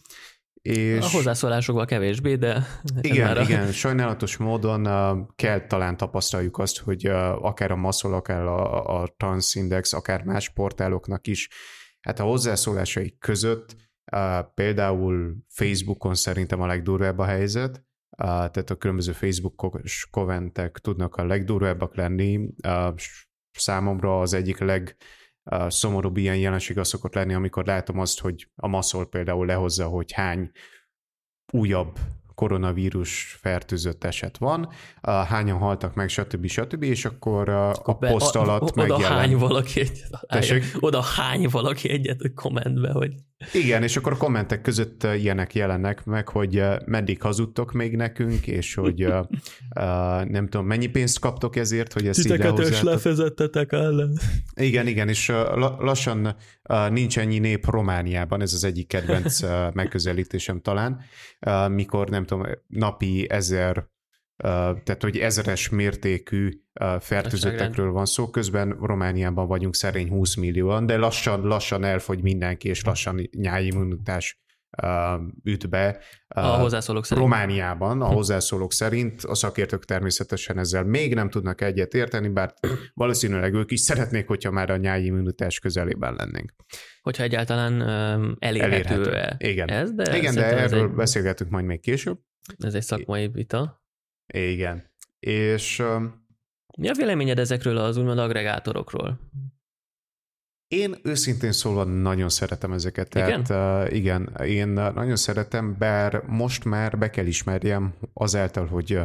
és... 0.65 1.05
A 1.05 1.09
hozzászólásokban 1.09 1.85
kevésbé, 1.85 2.35
de... 2.35 2.65
Igen, 3.01 3.41
igen, 3.41 3.71
sajnálatos 3.71 4.37
módon 4.37 4.87
uh, 4.87 5.27
kell 5.35 5.67
talán 5.67 5.97
tapasztaljuk 5.97 6.57
azt, 6.57 6.79
hogy 6.79 7.07
uh, 7.07 7.45
akár 7.45 7.71
a 7.71 7.75
Maszol, 7.75 8.13
akár 8.13 8.41
a, 8.41 9.01
a 9.01 9.13
Transindex, 9.17 9.93
akár 9.93 10.23
más 10.23 10.49
portáloknak 10.49 11.27
is, 11.27 11.49
hát 12.01 12.19
a 12.19 12.23
hozzászólásai 12.23 13.17
között 13.19 13.75
uh, 14.11 14.53
például 14.53 15.35
Facebookon 15.47 16.15
szerintem 16.15 16.61
a 16.61 16.67
legdurvább 16.67 17.19
a 17.19 17.25
helyzet, 17.25 17.85
tehát 18.17 18.69
a 18.69 18.75
különböző 18.75 19.11
Facebookos 19.11 20.07
koventek 20.11 20.77
tudnak 20.77 21.15
a 21.15 21.25
legdurvábbak 21.25 21.95
lenni. 21.95 22.49
Számomra 23.51 24.19
az 24.19 24.33
egyik 24.33 24.59
leg 24.59 24.95
szomorúbb 25.67 26.17
ilyen 26.17 26.37
jelenség 26.37 26.77
az 26.77 26.87
szokott 26.87 27.13
lenni, 27.13 27.33
amikor 27.33 27.65
látom 27.65 27.99
azt, 27.99 28.19
hogy 28.19 28.47
a 28.55 28.67
maszol 28.67 29.09
például 29.09 29.45
lehozza, 29.45 29.87
hogy 29.87 30.11
hány 30.11 30.51
újabb 31.51 31.97
koronavírus 32.35 33.37
fertőzött 33.41 34.03
eset 34.03 34.37
van, 34.37 34.69
hányan 35.01 35.57
haltak 35.57 35.93
meg, 35.95 36.09
stb. 36.09 36.47
stb. 36.47 36.83
és 36.83 37.05
akkor 37.05 37.49
a, 37.49 37.69
a 37.69 37.97
poszt 37.97 38.35
alatt 38.35 38.61
oda 38.61 38.73
megjelen. 38.75 39.17
hány 39.17 39.37
valaki 39.37 39.79
egyet, 39.79 40.09
oda 40.79 41.01
hány 41.01 41.47
valaki 41.49 41.89
egyet 41.89 42.21
a 42.21 42.29
kommentbe, 42.35 42.91
hogy... 42.91 43.13
Igen, 43.53 43.83
és 43.83 43.97
akkor 43.97 44.11
a 44.11 44.17
kommentek 44.17 44.61
között 44.61 45.03
ilyenek 45.03 45.55
jelennek 45.55 46.05
meg, 46.05 46.27
hogy 46.29 46.63
meddig 46.85 47.21
hazudtok 47.21 47.71
még 47.71 47.95
nekünk, 47.95 48.47
és 48.47 48.75
hogy 48.75 49.07
nem 50.35 50.47
tudom, 50.49 50.65
mennyi 50.65 50.87
pénzt 50.87 51.19
kaptok 51.19 51.55
ezért, 51.55 51.93
hogy 51.93 52.07
ezt 52.07 52.21
Titeket 52.21 52.59
is 52.59 52.81
lefezettetek 52.81 53.71
ellen. 53.71 54.19
Igen, 54.53 54.87
igen, 54.87 55.09
és 55.09 55.31
lassan 55.79 56.35
nincs 56.89 57.19
ennyi 57.19 57.39
nép 57.39 57.65
Romániában, 57.65 58.41
ez 58.41 58.53
az 58.53 58.63
egyik 58.63 58.87
kedvenc 58.87 59.39
megközelítésem 59.73 60.61
talán, 60.61 61.01
mikor 61.67 62.09
nem 62.09 62.25
tudom, 62.25 62.45
napi 62.67 63.29
ezer 63.29 63.87
tehát 64.37 65.01
hogy 65.01 65.17
ezeres 65.17 65.69
mértékű 65.69 66.49
fertőzöttekről 66.99 67.91
van 67.91 68.05
szó, 68.05 68.29
közben 68.29 68.77
Romániában 68.81 69.47
vagyunk 69.47 69.75
szerény 69.75 70.09
20 70.09 70.35
millióan, 70.35 70.85
de 70.85 70.97
lassan, 70.97 71.41
lassan 71.41 71.83
elfogy 71.83 72.21
mindenki, 72.21 72.67
és 72.67 72.83
lassan 72.83 73.29
nyájimmunitás 73.31 74.43
üt 75.43 75.69
be. 75.69 75.99
A 76.27 76.41
hozzászólók 76.41 77.05
szerint. 77.05 77.27
Romániában, 77.27 78.01
a 78.01 78.05
hozzászólók 78.05 78.73
szerint, 78.73 79.23
a 79.23 79.35
szakértők 79.35 79.85
természetesen 79.85 80.57
ezzel 80.57 80.83
még 80.83 81.13
nem 81.13 81.29
tudnak 81.29 81.61
egyet 81.61 81.93
érteni, 81.93 82.27
bár 82.27 82.53
valószínűleg 82.93 83.53
ők 83.53 83.71
is 83.71 83.79
szeretnék, 83.79 84.27
hogyha 84.27 84.51
már 84.51 84.69
a 84.69 84.77
nyájimmunitás 84.77 85.59
közelében 85.59 86.13
lennénk. 86.13 86.53
Hogyha 87.01 87.23
egyáltalán 87.23 87.81
elérhető, 88.39 88.93
elérhető. 88.93 89.47
Igen. 89.47 89.69
ez, 89.69 89.91
de 89.91 90.17
Igen, 90.17 90.35
de 90.35 90.45
erről 90.45 90.89
egy... 90.89 90.95
beszélgetünk 90.95 91.49
majd 91.49 91.65
még 91.65 91.79
később. 91.79 92.19
Ez 92.57 92.73
egy 92.73 92.83
szakmai 92.83 93.27
vita. 93.27 93.84
Igen. 94.33 94.91
És... 95.19 95.83
Mi 96.77 96.89
a 96.89 96.93
véleményed 96.93 97.39
ezekről 97.39 97.77
az 97.77 97.97
úgymond 97.97 98.19
agregátorokról? 98.19 99.19
Én 100.67 100.95
őszintén 101.03 101.51
szólva 101.51 101.83
nagyon 101.83 102.29
szeretem 102.29 102.71
ezeket. 102.71 103.15
Igen? 103.15 103.43
Tehát, 103.43 103.87
uh, 103.87 103.95
igen, 103.95 104.35
én 104.45 104.67
nagyon 104.67 105.15
szeretem, 105.15 105.75
bár 105.77 106.23
most 106.27 106.65
már 106.65 106.97
be 106.97 107.09
kell 107.09 107.25
ismerjem 107.25 107.93
azáltal, 108.13 108.65
hogy 108.65 109.01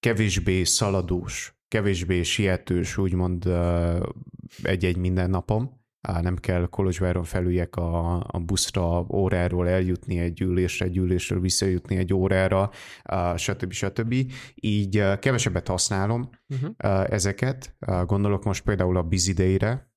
kevésbé 0.00 0.64
szaladós, 0.64 1.54
kevésbé 1.68 2.22
sietős, 2.22 2.96
úgymond 2.96 3.46
uh, 3.46 4.06
egy-egy 4.62 4.96
mindennapom, 4.96 5.83
nem 6.20 6.36
kell 6.36 6.66
Kolozsváron 6.66 7.24
felüljek 7.24 7.76
a, 7.76 8.14
a 8.26 8.38
buszra 8.38 9.06
óráról 9.12 9.68
eljutni 9.68 10.18
egy 10.18 10.40
ülésre, 10.40 10.86
egy 10.86 10.96
ülésről 10.96 11.40
visszajutni 11.40 11.96
egy 11.96 12.14
órára, 12.14 12.70
stb. 13.36 13.72
stb. 13.72 14.14
Így 14.54 15.04
kevesebbet 15.18 15.68
használom 15.68 16.30
uh-huh. 16.48 17.04
ezeket. 17.12 17.76
Gondolok 18.06 18.44
most 18.44 18.64
például 18.64 18.96
a 18.96 19.02
Biziday-re, 19.02 19.92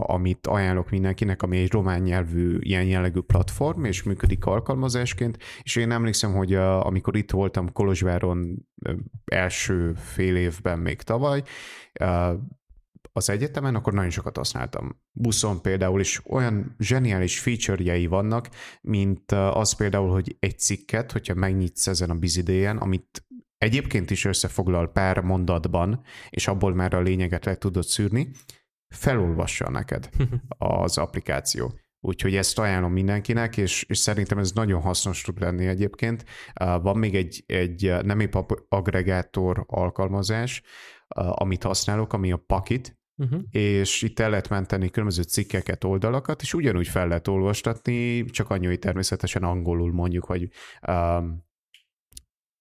amit 0.00 0.46
ajánlok 0.46 0.90
mindenkinek, 0.90 1.42
ami 1.42 1.58
egy 1.58 1.70
román 1.70 2.00
nyelvű 2.00 2.56
ilyen 2.60 2.84
jellegű 2.84 3.20
platform, 3.20 3.84
és 3.84 4.02
működik 4.02 4.44
alkalmazásként, 4.44 5.38
és 5.62 5.76
én 5.76 5.90
emlékszem, 5.90 6.34
hogy 6.34 6.54
amikor 6.54 7.16
itt 7.16 7.30
voltam 7.30 7.72
Kolozsváron 7.72 8.66
első 9.24 9.92
fél 9.94 10.36
évben 10.36 10.78
még 10.78 11.02
tavaly, 11.02 11.42
az 13.12 13.30
egyetemen, 13.30 13.74
akkor 13.74 13.92
nagyon 13.92 14.10
sokat 14.10 14.36
használtam. 14.36 15.02
Buszon 15.12 15.62
például 15.62 16.00
is 16.00 16.20
olyan 16.26 16.74
zseniális 16.78 17.40
feature-jei 17.40 18.06
vannak, 18.06 18.48
mint 18.80 19.32
az 19.32 19.72
például, 19.72 20.10
hogy 20.10 20.36
egy 20.38 20.58
cikket, 20.58 21.12
hogyha 21.12 21.34
megnyitsz 21.34 21.86
ezen 21.86 22.10
a 22.10 22.14
bizidéjen, 22.14 22.76
amit 22.76 23.26
egyébként 23.58 24.10
is 24.10 24.24
összefoglal 24.24 24.92
pár 24.92 25.20
mondatban, 25.20 26.02
és 26.30 26.48
abból 26.48 26.74
már 26.74 26.94
a 26.94 27.00
lényeget 27.00 27.44
le 27.44 27.56
tudod 27.56 27.84
szűrni, 27.84 28.30
felolvassa 28.88 29.70
neked 29.70 30.08
az 30.58 30.98
applikáció. 30.98 31.72
Úgyhogy 32.00 32.36
ezt 32.36 32.58
ajánlom 32.58 32.92
mindenkinek, 32.92 33.56
és, 33.56 33.82
és 33.82 33.98
szerintem 33.98 34.38
ez 34.38 34.52
nagyon 34.52 34.80
hasznos 34.80 35.22
tud 35.22 35.40
lenni 35.40 35.66
egyébként. 35.66 36.24
Van 36.54 36.98
még 36.98 37.14
egy, 37.14 37.44
egy 37.46 37.94
nem 38.02 38.20
épp 38.20 38.34
agregátor 38.68 39.64
alkalmazás, 39.66 40.62
amit 41.14 41.62
használok, 41.62 42.12
ami 42.12 42.32
a 42.32 42.36
Pakit, 42.36 42.95
uh-huh. 43.16 43.42
és 43.50 44.02
itt 44.02 44.18
el 44.18 44.30
lehet 44.30 44.48
menteni 44.48 44.90
különböző 44.90 45.22
cikkeket, 45.22 45.84
oldalakat, 45.84 46.42
és 46.42 46.54
ugyanúgy 46.54 46.88
fel 46.88 47.08
lehet 47.08 47.28
olvastatni, 47.28 48.24
csak 48.24 48.50
annyi, 48.50 48.78
természetesen 48.78 49.42
angolul 49.42 49.92
mondjuk, 49.92 50.24
hogy 50.24 50.48
um, 50.88 51.44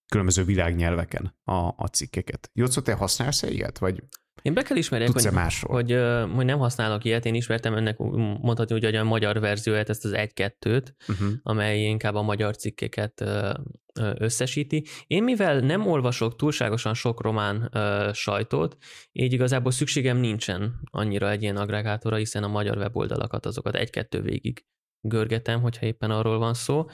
különböző 0.08 0.44
világnyelveken 0.44 1.36
a, 1.44 1.74
a 1.78 1.88
cikkeket. 1.92 2.50
Jocó, 2.54 2.82
te 2.82 2.94
használsz 2.94 3.42
ilyet? 3.42 3.78
Vagy 3.78 4.04
Én 4.46 4.54
be 4.54 4.62
kell 4.62 4.78
ismerjek, 4.78 5.10
Tudsz-e 5.10 5.28
hogy, 5.28 5.38
másról? 5.38 5.74
hogy, 5.74 5.92
hogy 6.36 6.46
nem 6.46 6.58
használok 6.58 7.04
ilyet, 7.04 7.26
én 7.26 7.36
ismertem 7.36 7.74
önnek 7.74 7.98
mondhatni, 8.42 8.74
hogy 8.74 8.96
a 8.96 9.04
magyar 9.04 9.40
verzióját, 9.40 9.90
ezt 9.90 10.06
az 10.06 10.12
1-2-t, 10.16 10.88
uh-huh. 11.08 11.28
amely 11.44 11.80
inkább 11.80 12.16
a 12.16 12.22
magyar 12.22 12.56
cikkeket 12.56 13.24
összesíti. 14.18 14.86
Én 15.08 15.24
mivel 15.24 15.60
nem 15.60 15.88
olvasok 15.88 16.36
túlságosan 16.36 16.94
sok 16.94 17.22
román 17.22 17.72
sajtót, 18.14 18.78
így 19.12 19.34
igazából 19.34 19.72
szükségem 19.72 20.18
nincsen 20.18 20.80
annyira 20.92 21.30
egy 21.30 21.42
ilyen 21.42 21.58
agregátorra, 21.58 22.16
hiszen 22.16 22.44
a 22.44 22.48
magyar 22.48 22.78
weboldalakat 22.78 23.46
azokat 23.46 23.76
egy-kettő 23.76 24.22
végig 24.22 24.66
görgetem, 25.02 25.62
hogyha 25.62 25.86
éppen 25.86 26.12
arról 26.12 26.38
van 26.38 26.54
szó, 26.54 26.86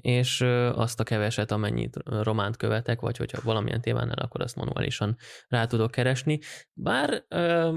és 0.00 0.40
azt 0.74 1.00
a 1.00 1.04
keveset, 1.04 1.50
amennyit 1.50 1.96
románt 2.04 2.56
követek, 2.56 3.00
vagy 3.00 3.16
hogyha 3.16 3.40
valamilyen 3.44 3.80
témánál, 3.80 4.18
akkor 4.18 4.40
azt 4.42 4.56
manuálisan 4.56 5.16
rá 5.48 5.66
tudok 5.66 5.90
keresni. 5.90 6.38
Bár 6.72 7.24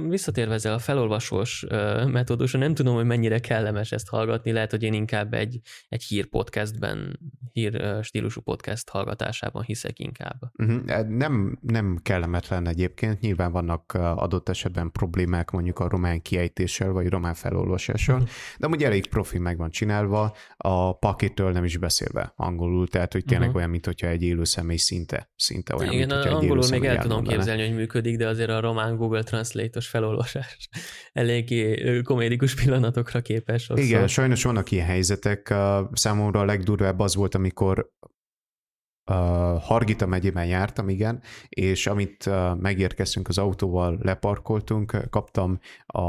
visszatérve 0.08 0.54
ezzel 0.54 0.74
a 0.74 0.80
felolvasós 0.80 1.66
metódusra, 2.06 2.60
nem 2.60 2.74
tudom, 2.74 2.96
hogy 2.96 3.06
mennyire 3.06 3.40
kellemes 3.40 3.92
ezt 3.92 4.10
hallgatni, 4.10 4.51
lehet, 4.51 4.72
hogy 4.72 4.84
én 4.84 4.94
inkább 4.94 5.34
egy, 5.34 5.60
egy 5.88 6.04
hír 6.04 6.25
podcastben, 6.25 7.20
hír 7.51 8.00
stílusú 8.01 8.42
podcast 8.42 8.90
hallgatásában 8.90 9.63
hiszek 9.63 10.00
inkább. 10.00 10.40
Uh-huh. 10.58 11.08
Nem, 11.08 11.60
nem 11.62 12.00
kellemetlen 12.04 12.68
egyébként, 12.68 13.20
nyilván 13.20 13.51
vannak 13.51 13.94
adott 13.94 14.50
esetben 14.50 14.92
problémák 14.92 15.51
mondjuk 15.51 15.80
a 15.80 15.90
román 15.90 16.22
kiejtéssel, 16.22 16.92
vagy 16.92 17.10
román 17.10 17.34
felolvasással, 17.34 18.16
uh-huh. 18.16 18.30
de 18.58 18.66
amúgy 18.66 18.84
elég 18.84 19.08
profi 19.08 19.38
meg 19.38 19.58
van 19.58 19.70
csinálva, 19.70 20.36
a 20.58 20.98
pakitől 20.98 21.51
nem 21.51 21.63
is 21.63 21.78
beszél 21.78 22.10
beszélve 22.12 22.34
angolul, 22.36 22.88
tehát 22.88 23.13
hogy 23.13 23.25
tényleg 23.25 23.48
uh-huh. 23.48 23.58
olyan, 23.58 23.70
mint 23.70 23.86
hogyha 23.86 24.08
egy 24.08 24.24
élő 24.24 24.44
személy 24.44 24.77
szinte, 24.77 25.32
szinte 25.36 25.75
olyan, 25.75 25.94
Igen, 25.94 26.08
mint 26.08 26.25
angolul 26.25 26.68
még 26.70 26.84
el 26.84 27.01
tudom 27.01 27.24
képzelni, 27.24 27.68
hogy 27.68 27.75
működik, 27.75 28.18
de 28.18 28.27
azért 28.27 28.50
a 28.50 28.60
román 28.60 28.96
Google 28.96 29.24
Translate-os 29.24 29.88
felolvasás 29.88 30.70
eléggé 31.12 32.01
komédikus 32.01 32.56
pillanatokra 32.56 33.22
képes. 33.22 33.63
Sokszor. 33.63 33.86
Igen, 33.86 34.08
sajnos 34.08 34.44
vannak 34.44 34.72
ilyen 34.72 34.86
helyzetek. 34.86 35.53
Számomra 35.91 36.39
a 36.39 36.46
legdurvább 36.46 37.00
az 37.00 37.15
volt, 37.15 37.36
amikor 37.36 37.91
uh, 39.12 39.62
Hargita 39.62 40.06
megyében 40.06 40.46
jártam, 40.46 40.89
igen, 40.89 41.22
és 41.50 41.88
amit 41.88 42.25
uh, 42.25 42.60
megérkeztünk 42.60 43.27
az 43.27 43.38
autóval, 43.38 43.98
leparkoltunk, 44.01 45.10
kaptam 45.10 45.60
a, 45.86 46.01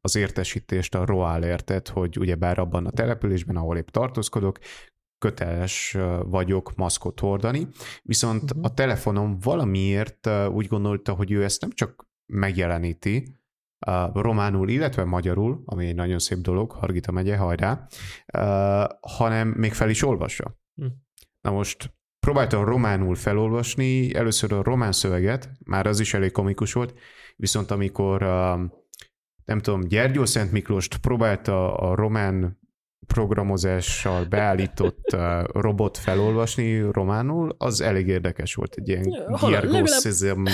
az 0.00 0.16
értesítést, 0.16 0.94
a 0.94 1.04
ROAL 1.04 1.42
értet, 1.42 1.88
hogy 1.88 2.18
ugyebár 2.18 2.58
abban 2.58 2.86
a 2.86 2.90
településben, 2.90 3.56
ahol 3.56 3.76
épp 3.76 3.88
tartózkodok, 3.88 4.58
köteles 5.18 5.96
vagyok 6.24 6.74
maszkot 6.74 7.20
hordani, 7.20 7.68
viszont 8.02 8.42
uh-huh. 8.42 8.64
a 8.64 8.74
telefonom 8.74 9.38
valamiért 9.38 10.28
úgy 10.52 10.66
gondolta, 10.66 11.12
hogy 11.12 11.32
ő 11.32 11.44
ezt 11.44 11.60
nem 11.60 11.70
csak 11.70 12.06
megjeleníti, 12.26 13.38
uh, 13.86 14.14
románul, 14.14 14.68
illetve 14.68 15.04
magyarul, 15.04 15.62
ami 15.64 15.86
egy 15.86 15.94
nagyon 15.94 16.18
szép 16.18 16.38
dolog, 16.38 16.72
Hargita 16.72 17.12
megye, 17.12 17.36
hajrá, 17.36 17.86
uh, 18.38 18.84
hanem 19.00 19.48
még 19.48 19.72
fel 19.72 19.90
is 19.90 20.02
olvassa. 20.02 20.58
Uh-huh. 20.74 20.94
Na 21.40 21.50
most 21.50 21.94
próbáltam 22.20 22.64
románul 22.64 23.14
felolvasni, 23.14 24.14
először 24.14 24.52
a 24.52 24.62
román 24.62 24.92
szöveget, 24.92 25.50
már 25.64 25.86
az 25.86 26.00
is 26.00 26.14
elég 26.14 26.32
komikus 26.32 26.72
volt, 26.72 26.94
viszont 27.36 27.70
amikor 27.70 28.22
uh, 28.22 28.60
nem 29.44 29.60
tudom, 29.60 29.80
Gyergyó 29.80 30.24
Szent 30.24 30.52
Miklóst 30.52 30.96
próbálta 30.96 31.76
a 31.76 31.94
román 31.94 32.58
programozással 33.06 34.24
beállított 34.24 35.16
robot 35.52 35.98
felolvasni 35.98 36.78
románul, 36.90 37.54
az 37.58 37.80
elég 37.80 38.08
érdekes 38.08 38.54
volt, 38.54 38.74
egy 38.74 38.88
ilyen 38.88 39.02
giergoszizm. 39.40 40.44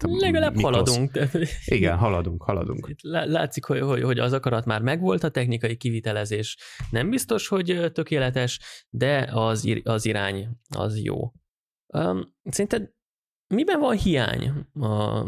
Legalább 0.00 0.54
Miklosz. 0.56 0.72
haladunk. 0.72 1.18
Igen, 1.64 1.96
haladunk, 1.96 2.42
haladunk. 2.42 2.90
Látszik, 3.02 3.64
hogy, 3.64 3.80
hogy, 3.80 4.02
hogy 4.02 4.18
az 4.18 4.32
akarat 4.32 4.64
már 4.64 4.82
megvolt, 4.82 5.24
a 5.24 5.28
technikai 5.28 5.76
kivitelezés 5.76 6.56
nem 6.90 7.10
biztos, 7.10 7.48
hogy 7.48 7.90
tökéletes, 7.92 8.60
de 8.90 9.28
az, 9.32 9.80
az 9.82 10.06
irány 10.06 10.48
az 10.76 11.02
jó. 11.02 11.32
Um, 11.94 12.34
szerinted 12.44 12.90
miben 13.54 13.80
van 13.80 13.96
hiány, 13.96 14.66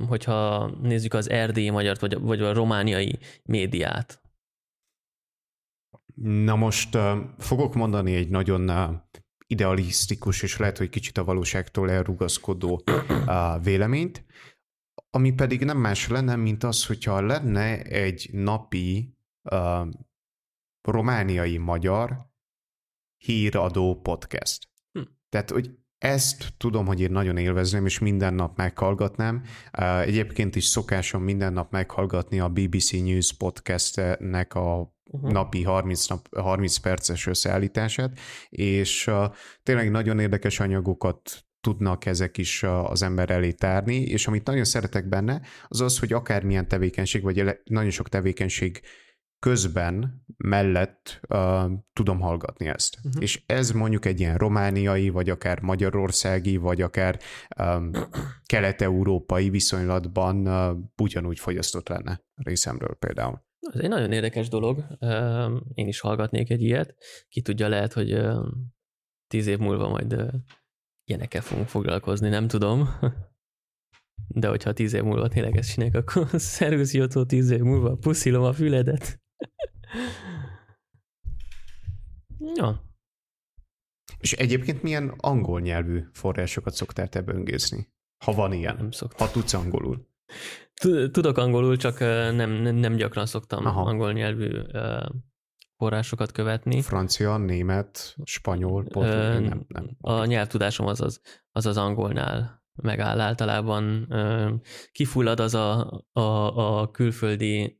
hogyha 0.08 0.70
nézzük 0.82 1.14
az 1.14 1.30
erdélyi 1.30 1.70
magyart, 1.70 2.00
vagy, 2.00 2.20
vagy 2.20 2.42
a 2.42 2.52
romániai 2.52 3.18
médiát? 3.44 4.20
Na 6.22 6.56
most 6.56 6.98
fogok 7.38 7.74
mondani 7.74 8.14
egy 8.14 8.28
nagyon 8.28 8.70
idealisztikus 9.46 10.42
és 10.42 10.56
lehet, 10.56 10.78
hogy 10.78 10.88
kicsit 10.88 11.18
a 11.18 11.24
valóságtól 11.24 11.90
elrugaszkodó 11.90 12.82
véleményt, 13.62 14.24
ami 15.10 15.32
pedig 15.32 15.64
nem 15.64 15.78
más 15.78 16.08
lenne, 16.08 16.36
mint 16.36 16.64
az, 16.64 16.86
hogyha 16.86 17.20
lenne 17.20 17.82
egy 17.82 18.28
napi 18.32 19.14
uh, 19.42 19.88
romániai 20.82 21.56
magyar 21.56 22.30
híradó 23.16 24.00
podcast. 24.00 24.68
Hm. 24.92 25.02
Tehát, 25.28 25.50
hogy 25.50 25.78
ezt 26.00 26.52
tudom, 26.56 26.86
hogy 26.86 27.00
én 27.00 27.10
nagyon 27.10 27.36
élvezném, 27.36 27.86
és 27.86 27.98
minden 27.98 28.34
nap 28.34 28.56
meghallgatnám. 28.56 29.42
Egyébként 30.04 30.56
is 30.56 30.64
szokásom 30.64 31.22
minden 31.22 31.52
nap 31.52 31.72
meghallgatni 31.72 32.40
a 32.40 32.48
BBC 32.48 32.90
News 32.90 33.32
podcastnek 33.32 34.54
a 34.54 34.94
uh-huh. 35.04 35.32
napi 35.32 35.62
30, 35.62 36.06
nap, 36.06 36.36
30 36.36 36.76
perces 36.76 37.26
összeállítását, 37.26 38.18
és 38.48 39.06
uh, 39.06 39.24
tényleg 39.62 39.90
nagyon 39.90 40.18
érdekes 40.18 40.60
anyagokat 40.60 41.44
tudnak 41.60 42.06
ezek 42.06 42.38
is 42.38 42.62
az 42.62 43.02
ember 43.02 43.30
elé 43.30 43.52
tárni, 43.52 43.96
és 43.96 44.26
amit 44.26 44.46
nagyon 44.46 44.64
szeretek 44.64 45.08
benne, 45.08 45.40
az 45.68 45.80
az, 45.80 45.98
hogy 45.98 46.12
akármilyen 46.12 46.68
tevékenység, 46.68 47.22
vagy 47.22 47.60
nagyon 47.64 47.90
sok 47.90 48.08
tevékenység 48.08 48.80
közben, 49.40 50.24
mellett 50.36 51.20
uh, 51.28 51.70
tudom 51.92 52.20
hallgatni 52.20 52.66
ezt. 52.66 52.96
Uh-huh. 53.04 53.22
És 53.22 53.42
ez 53.46 53.70
mondjuk 53.70 54.04
egy 54.04 54.20
ilyen 54.20 54.36
romániai, 54.36 55.08
vagy 55.08 55.30
akár 55.30 55.60
magyarországi, 55.60 56.56
vagy 56.56 56.80
akár 56.82 57.18
um, 57.58 57.90
kelet-európai 58.46 59.50
viszonylatban 59.50 60.46
uh, 60.46 60.78
ugyanúgy 61.02 61.38
fogyasztott 61.38 61.88
lenne 61.88 62.22
részemről 62.34 62.94
például. 62.94 63.48
Ez 63.60 63.80
egy 63.80 63.88
nagyon 63.88 64.12
érdekes 64.12 64.48
dolog. 64.48 64.84
Én 65.74 65.88
is 65.88 66.00
hallgatnék 66.00 66.50
egy 66.50 66.62
ilyet. 66.62 66.94
Ki 67.28 67.42
tudja, 67.42 67.68
lehet, 67.68 67.92
hogy 67.92 68.20
tíz 69.26 69.46
év 69.46 69.58
múlva 69.58 69.88
majd 69.88 70.24
ilyenekkel 71.04 71.40
fogunk 71.40 71.68
foglalkozni, 71.68 72.28
nem 72.28 72.48
tudom. 72.48 72.88
De 74.28 74.48
hogyha 74.48 74.72
tíz 74.72 74.92
év 74.92 75.02
múlva 75.02 75.28
tényleg 75.28 75.56
ezt 75.56 75.72
csinálják, 75.72 75.96
akkor 75.96 76.28
szervusz 76.40 76.94
Jotó 76.94 77.24
tíz 77.24 77.50
év 77.50 77.60
múlva, 77.60 77.96
puszilom 77.96 78.42
a 78.42 78.52
füledet. 78.52 79.19
Ja. 82.54 82.82
És 84.18 84.32
egyébként 84.32 84.82
milyen 84.82 85.08
angol 85.16 85.60
nyelvű 85.60 86.02
forrásokat 86.12 86.74
szoktál 86.74 87.08
te 87.08 87.20
böngészni? 87.20 87.92
Ha 88.24 88.32
van 88.32 88.52
ilyen. 88.52 88.76
Nem 88.76 88.90
szoktam. 88.90 89.26
Ha 89.26 89.32
tudsz 89.32 89.52
angolul. 89.52 90.08
Tudok 91.10 91.38
angolul, 91.38 91.76
csak 91.76 91.98
nem, 92.34 92.50
nem 92.74 92.94
gyakran 92.94 93.26
szoktam 93.26 93.66
Aha. 93.66 93.82
angol 93.82 94.12
nyelvű 94.12 94.50
forrásokat 95.76 96.32
követni. 96.32 96.82
Francia, 96.82 97.36
német, 97.36 98.16
spanyol, 98.24 98.84
portugál, 98.84 99.40
nem, 99.40 99.64
nem. 99.68 99.96
A 100.00 100.24
nyelvtudásom 100.24 100.86
az 100.86 101.00
az, 101.00 101.20
az, 101.50 101.66
az 101.66 101.76
angolnál 101.76 102.64
megáll 102.74 103.20
általában. 103.20 104.14
Kifullad 104.92 105.40
az 105.40 105.54
a, 105.54 105.90
a, 106.12 106.80
a 106.80 106.90
külföldi 106.90 107.79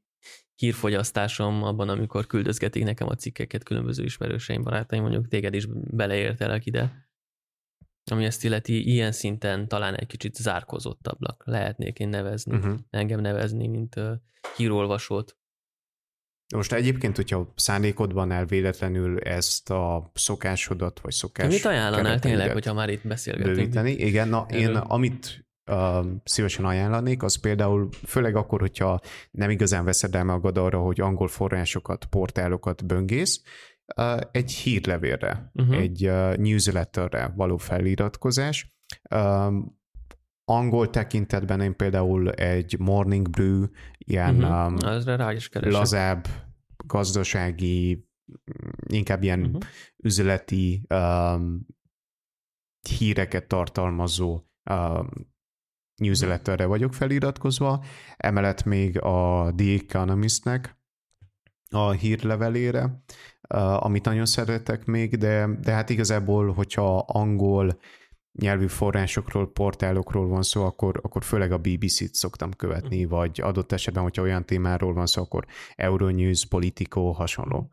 hírfogyasztásom 0.60 1.62
abban, 1.62 1.88
amikor 1.88 2.26
küldözgetik 2.26 2.84
nekem 2.84 3.08
a 3.08 3.14
cikkeket 3.14 3.62
különböző 3.64 4.04
ismerőseim, 4.04 4.62
barátaim, 4.62 5.02
mondjuk 5.02 5.28
téged 5.28 5.54
is 5.54 5.66
beleértelek 5.90 6.66
ide 6.66 7.08
ami 8.10 8.24
ezt 8.24 8.44
illeti 8.44 8.88
ilyen 8.88 9.12
szinten 9.12 9.68
talán 9.68 9.94
egy 9.94 10.06
kicsit 10.06 10.34
zárkozottabbnak 10.34 11.42
lehetnék 11.46 11.98
én 11.98 12.08
nevezni, 12.08 12.56
uh-huh. 12.56 12.78
engem 12.90 13.20
nevezni, 13.20 13.66
mint 13.66 13.96
uh, 13.96 14.12
hírolvasót. 14.56 15.36
Most 16.54 16.72
egyébként, 16.72 17.16
hogyha 17.16 17.52
szándékodban 17.56 18.30
el 18.30 18.46
véletlenül 18.46 19.18
ezt 19.18 19.70
a 19.70 20.10
szokásodat, 20.14 21.00
vagy 21.00 21.12
szokás... 21.12 21.52
Mit 21.52 21.64
ajánlanál 21.64 22.18
tényleg, 22.18 22.52
hogyha 22.52 22.74
már 22.74 22.88
itt 22.88 23.06
beszélgetünk? 23.06 23.56
Bővíteni? 23.56 23.90
Igen, 23.90 24.28
na 24.28 24.46
Erről. 24.48 24.60
én 24.60 24.76
amit 24.76 25.49
uh, 25.70 26.06
szívesen 26.24 26.64
ajánlanék, 26.64 27.22
az 27.22 27.40
például 27.40 27.88
főleg 28.06 28.36
akkor, 28.36 28.60
hogyha 28.60 29.00
nem 29.30 29.50
igazán 29.50 29.84
veszed 29.84 30.14
el 30.14 30.24
magad 30.24 30.58
arra, 30.58 30.78
hogy 30.78 31.00
angol 31.00 31.28
forrásokat, 31.28 32.04
portálokat 32.04 32.86
böngész, 32.86 33.42
egy 34.30 34.52
hírlevélre, 34.52 35.50
uh-huh. 35.54 35.76
egy 35.76 36.00
newsletterre 36.38 37.32
való 37.36 37.56
feliratkozás. 37.56 38.74
Angol 40.44 40.90
tekintetben 40.90 41.60
én 41.60 41.76
például 41.76 42.30
egy 42.30 42.78
Morning 42.78 43.30
Brew, 43.30 43.64
ilyen 43.98 44.44
uh-huh. 44.44 45.34
is 45.34 45.48
lazább, 45.52 46.26
gazdasági, 46.86 48.08
inkább 48.86 49.22
ilyen 49.22 49.40
uh-huh. 49.40 49.62
üzleti 49.96 50.86
um, 50.88 51.66
híreket 52.98 53.48
tartalmazó 53.48 54.42
um, 54.70 55.08
newsletterre 56.00 56.64
vagyok 56.64 56.94
feliratkozva, 56.94 57.84
emellett 58.16 58.64
még 58.64 59.00
a 59.02 59.52
The 59.56 59.72
Economistnek 59.72 60.76
a 61.70 61.90
hírlevelére, 61.90 63.02
amit 63.78 64.04
nagyon 64.04 64.26
szeretek 64.26 64.84
még, 64.84 65.16
de, 65.16 65.48
de 65.60 65.72
hát 65.72 65.90
igazából, 65.90 66.52
hogyha 66.52 66.98
angol 66.98 67.78
nyelvű 68.32 68.66
forrásokról, 68.66 69.52
portálokról 69.52 70.28
van 70.28 70.42
szó, 70.42 70.64
akkor, 70.64 71.00
akkor 71.02 71.24
főleg 71.24 71.52
a 71.52 71.58
BBC-t 71.58 72.14
szoktam 72.14 72.52
követni, 72.52 73.04
uh-huh. 73.04 73.18
vagy 73.18 73.40
adott 73.40 73.72
esetben, 73.72 74.02
hogyha 74.02 74.22
olyan 74.22 74.44
témáról 74.44 74.92
van 74.92 75.06
szó, 75.06 75.22
akkor 75.22 75.46
Euronews, 75.76 76.46
Politico, 76.46 77.10
hasonló. 77.10 77.70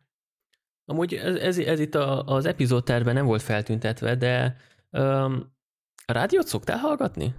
Amúgy 0.86 1.14
ez, 1.14 1.36
ez, 1.36 1.58
ez 1.58 1.80
itt 1.80 1.96
a, 1.96 2.24
az 2.24 2.46
epizódterben 2.46 3.14
nem 3.14 3.26
volt 3.26 3.42
feltüntetve, 3.42 4.16
de 4.16 4.58
um, 4.92 5.56
a 6.06 6.12
rádiót 6.12 6.48
szoktál 6.48 6.78
hallgatni? 6.78 7.36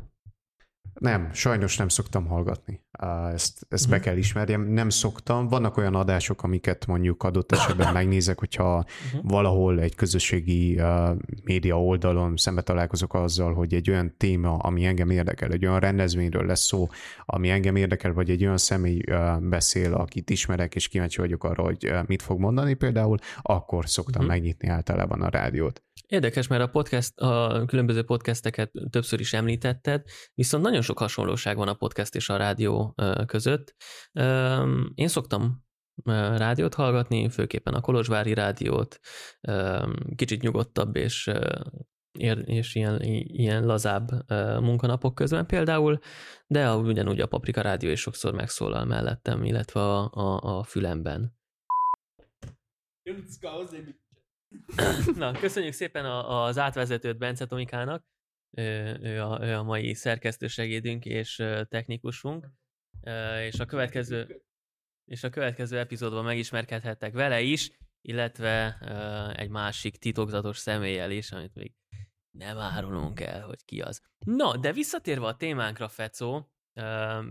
Nem, 0.98 1.28
sajnos 1.32 1.76
nem 1.76 1.88
szoktam 1.88 2.26
hallgatni. 2.26 2.80
Ezt, 3.32 3.66
ezt 3.68 3.84
uh-huh. 3.84 3.98
be 3.98 4.04
kell 4.04 4.16
ismerjem. 4.16 4.62
Nem 4.62 4.88
szoktam. 4.88 5.48
Vannak 5.48 5.76
olyan 5.76 5.94
adások, 5.94 6.42
amiket 6.42 6.86
mondjuk 6.86 7.22
adott 7.22 7.52
esetben 7.52 7.92
megnézek, 7.92 8.38
hogyha 8.38 8.76
uh-huh. 8.76 9.30
valahol 9.30 9.80
egy 9.80 9.94
közösségi 9.94 10.80
uh, 10.80 11.10
média 11.44 11.82
oldalon 11.82 12.36
szembe 12.36 12.62
találkozok 12.62 13.14
azzal, 13.14 13.54
hogy 13.54 13.74
egy 13.74 13.90
olyan 13.90 14.14
téma, 14.16 14.56
ami 14.56 14.84
engem 14.84 15.10
érdekel, 15.10 15.52
egy 15.52 15.66
olyan 15.66 15.80
rendezvényről 15.80 16.46
lesz 16.46 16.64
szó, 16.64 16.88
ami 17.24 17.50
engem 17.50 17.76
érdekel, 17.76 18.12
vagy 18.12 18.30
egy 18.30 18.44
olyan 18.44 18.58
személy 18.58 19.02
uh, 19.10 19.40
beszél, 19.40 19.94
akit 19.94 20.30
ismerek, 20.30 20.74
és 20.74 20.88
kíváncsi 20.88 21.20
vagyok 21.20 21.44
arra, 21.44 21.62
hogy 21.62 21.86
uh, 21.86 22.06
mit 22.06 22.22
fog 22.22 22.40
mondani 22.40 22.74
például, 22.74 23.16
akkor 23.42 23.88
szoktam 23.88 24.22
uh-huh. 24.22 24.36
megnyitni 24.36 24.68
általában 24.68 25.22
a 25.22 25.28
rádiót. 25.28 25.82
Érdekes, 26.08 26.46
mert 26.46 26.62
a 26.62 26.68
podcast, 26.68 27.20
a 27.20 27.64
különböző 27.66 28.02
podcasteket 28.02 28.72
többször 28.90 29.20
is 29.20 29.32
említetted, 29.32 30.02
viszont 30.34 30.64
nagyon 30.64 30.82
sok 30.82 30.98
hasonlóság 30.98 31.56
van 31.56 31.68
a 31.68 31.74
podcast 31.74 32.14
és 32.14 32.28
a 32.28 32.36
rádió 32.36 32.94
között. 33.26 33.74
Én 34.94 35.08
szoktam 35.08 35.64
rádiót 36.36 36.74
hallgatni, 36.74 37.28
főképpen 37.28 37.74
a 37.74 37.80
Kolozsvári 37.80 38.34
rádiót, 38.34 38.98
kicsit 40.16 40.42
nyugodtabb 40.42 40.96
és 40.96 41.30
és 42.44 42.74
ilyen, 42.74 43.02
ilyen 43.02 43.64
lazább 43.64 44.30
munkanapok 44.60 45.14
közben 45.14 45.46
például, 45.46 45.98
de 46.46 46.74
ugyanúgy 46.74 47.20
a 47.20 47.26
Paprika 47.26 47.60
Rádió 47.60 47.90
is 47.90 48.00
sokszor 48.00 48.34
megszólal 48.34 48.84
mellettem, 48.84 49.44
illetve 49.44 49.80
a, 49.80 50.10
a, 50.12 50.58
a 50.58 50.62
fülemben. 50.64 51.36
Na, 55.14 55.32
köszönjük 55.32 55.72
szépen 55.72 56.04
a, 56.04 56.44
az 56.44 56.58
átvezetőt 56.58 57.18
Bence 57.18 57.46
Tomikának. 57.46 58.04
Ő, 58.50 58.98
ő, 59.02 59.22
a, 59.22 59.44
ő 59.44 59.54
a 59.54 59.62
mai 59.62 59.94
szerkesztősegédünk 59.94 61.04
és 61.04 61.34
technikusunk. 61.68 62.48
És 63.40 63.58
a 63.58 63.64
következő 63.64 64.42
és 65.04 65.24
a 65.24 65.30
következő 65.30 65.78
epizódban 65.78 66.24
megismerkedhettek 66.24 67.12
vele 67.12 67.40
is, 67.40 67.70
illetve 68.00 68.78
egy 69.36 69.48
másik 69.48 69.96
titokzatos 69.96 70.56
személlyel 70.56 71.10
is, 71.10 71.32
amit 71.32 71.54
még 71.54 71.74
nem 72.30 72.58
árulunk 72.58 73.20
el, 73.20 73.42
hogy 73.42 73.64
ki 73.64 73.80
az. 73.80 74.02
Na, 74.18 74.56
de 74.56 74.72
visszatérve 74.72 75.26
a 75.26 75.36
témánkra, 75.36 75.88
Fecó, 75.88 76.50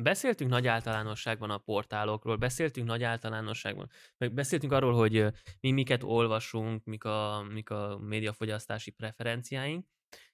Beszéltünk 0.02 0.50
nagy 0.50 0.68
általánosságban 0.68 1.50
a 1.50 1.58
portálokról, 1.58 2.36
beszéltünk 2.36 2.88
nagy 2.88 3.04
általánosságban, 3.04 3.90
meg 4.18 4.34
beszéltünk 4.34 4.72
arról, 4.72 4.94
hogy 4.94 5.26
mi 5.60 5.72
miket 5.72 6.04
olvasunk, 6.04 6.84
mik 6.84 7.04
a, 7.04 7.46
mik 7.50 7.70
a 7.70 7.98
médiafogyasztási 7.98 8.92
preferenciáink, 8.92 9.86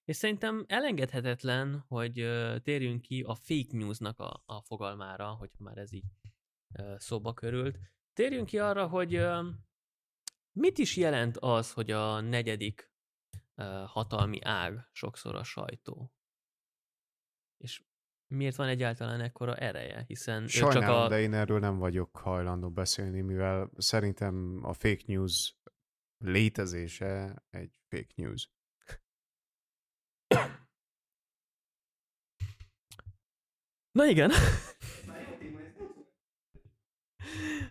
és 0.06 0.16
szerintem 0.16 0.66
elengedhetetlen, 0.68 1.86
hogy 1.88 2.14
térjünk 2.64 3.02
ki 3.02 3.22
a 3.22 3.36
fake 3.36 3.78
newsnak 3.78 4.20
a, 4.20 4.44
a 4.46 4.62
fogalmára, 4.62 5.28
hogyha 5.28 5.64
már 5.64 5.78
ez 5.78 5.94
így 5.94 6.12
szóba 6.98 7.34
körült. 7.34 7.80
Térjünk 8.14 8.46
ki 8.46 8.60
arra, 8.60 8.88
hogy 8.88 9.26
mit 10.52 10.78
is 10.78 10.98
jelent 10.98 11.38
az, 11.38 11.72
hogy 11.72 11.92
a 11.92 12.20
negyedik 12.20 12.92
hatalmi 13.86 14.42
ág 14.42 14.90
sokszor 14.92 15.36
a 15.36 15.44
sajtó. 15.44 16.14
És 17.58 17.84
miért 18.34 18.56
van 18.56 18.68
egyáltalán 18.68 19.22
ekkora 19.22 19.56
ereje, 19.56 20.04
hiszen 20.08 20.48
Sajnálom, 20.48 20.82
csak 20.82 20.90
a... 20.90 21.08
de 21.08 21.20
én 21.20 21.34
erről 21.34 21.60
nem 21.60 21.78
vagyok 21.78 22.18
hajlandó 22.18 22.70
beszélni, 22.70 23.22
mivel 23.22 23.70
szerintem 23.78 24.60
a 24.62 24.74
fake 24.74 25.04
news 25.06 25.56
létezése 26.18 27.44
egy 27.50 27.80
fake 27.88 28.14
news. 28.16 28.50
Na 33.92 34.06
igen. 34.06 34.32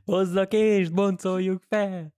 Hozza 0.05 0.47
kést, 0.47 0.95
boncoljuk 0.95 1.63
fel. 1.63 2.15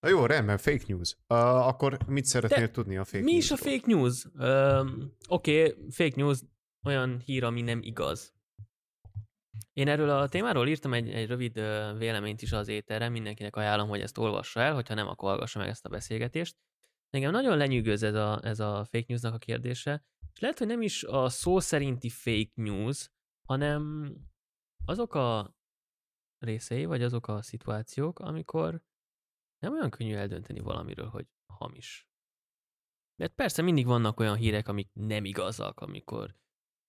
Na 0.00 0.08
jó, 0.08 0.26
rendben, 0.26 0.58
fake 0.58 0.84
news. 0.86 1.16
Uh, 1.28 1.66
akkor 1.66 1.98
mit 2.06 2.24
szeretnél 2.24 2.66
De 2.66 2.70
tudni 2.70 2.96
a 2.96 3.04
fake 3.04 3.24
mi 3.24 3.32
news? 3.32 3.32
Mi 3.32 3.38
is 3.38 3.50
a 3.50 3.56
fake 3.56 3.86
news? 3.86 4.24
Um, 4.24 5.16
Oké, 5.28 5.60
okay, 5.62 5.76
fake 5.90 6.16
news 6.16 6.40
olyan 6.82 7.18
hír, 7.18 7.44
ami 7.44 7.62
nem 7.62 7.82
igaz. 7.82 8.34
Én 9.72 9.88
erről 9.88 10.10
a 10.10 10.28
témáról 10.28 10.68
írtam 10.68 10.94
egy, 10.94 11.10
egy 11.10 11.26
rövid 11.26 11.54
véleményt 11.98 12.42
is 12.42 12.52
az 12.52 12.68
éterre, 12.68 13.08
mindenkinek 13.08 13.56
ajánlom, 13.56 13.88
hogy 13.88 14.00
ezt 14.00 14.18
olvassa 14.18 14.60
el, 14.60 14.74
hogyha 14.74 14.94
nem, 14.94 15.08
akkor 15.08 15.28
hallgassa 15.28 15.58
meg 15.58 15.68
ezt 15.68 15.84
a 15.86 15.88
beszélgetést. 15.88 16.56
Engem 17.10 17.30
nagyon 17.30 17.56
lenyűgöz 17.56 18.02
ez 18.02 18.14
a, 18.14 18.40
ez 18.42 18.60
a 18.60 18.84
fake 18.84 19.04
newsnak 19.08 19.34
a 19.34 19.38
kérdése, 19.38 20.04
és 20.32 20.40
lehet, 20.40 20.58
hogy 20.58 20.66
nem 20.66 20.82
is 20.82 21.04
a 21.04 21.28
szó 21.28 21.60
szerinti 21.60 22.08
fake 22.08 22.50
news, 22.54 23.10
hanem 23.46 24.14
azok 24.84 25.14
a 25.14 25.54
részei, 26.38 26.84
vagy 26.84 27.02
azok 27.02 27.28
a 27.28 27.42
szituációk, 27.42 28.18
amikor 28.18 28.82
nem 29.58 29.72
olyan 29.72 29.90
könnyű 29.90 30.14
eldönteni 30.14 30.60
valamiről, 30.60 31.08
hogy 31.08 31.26
hamis. 31.46 32.08
Mert 33.16 33.34
persze 33.34 33.62
mindig 33.62 33.86
vannak 33.86 34.20
olyan 34.20 34.36
hírek, 34.36 34.68
amik 34.68 34.90
nem 34.92 35.24
igazak, 35.24 35.80
amikor 35.80 36.36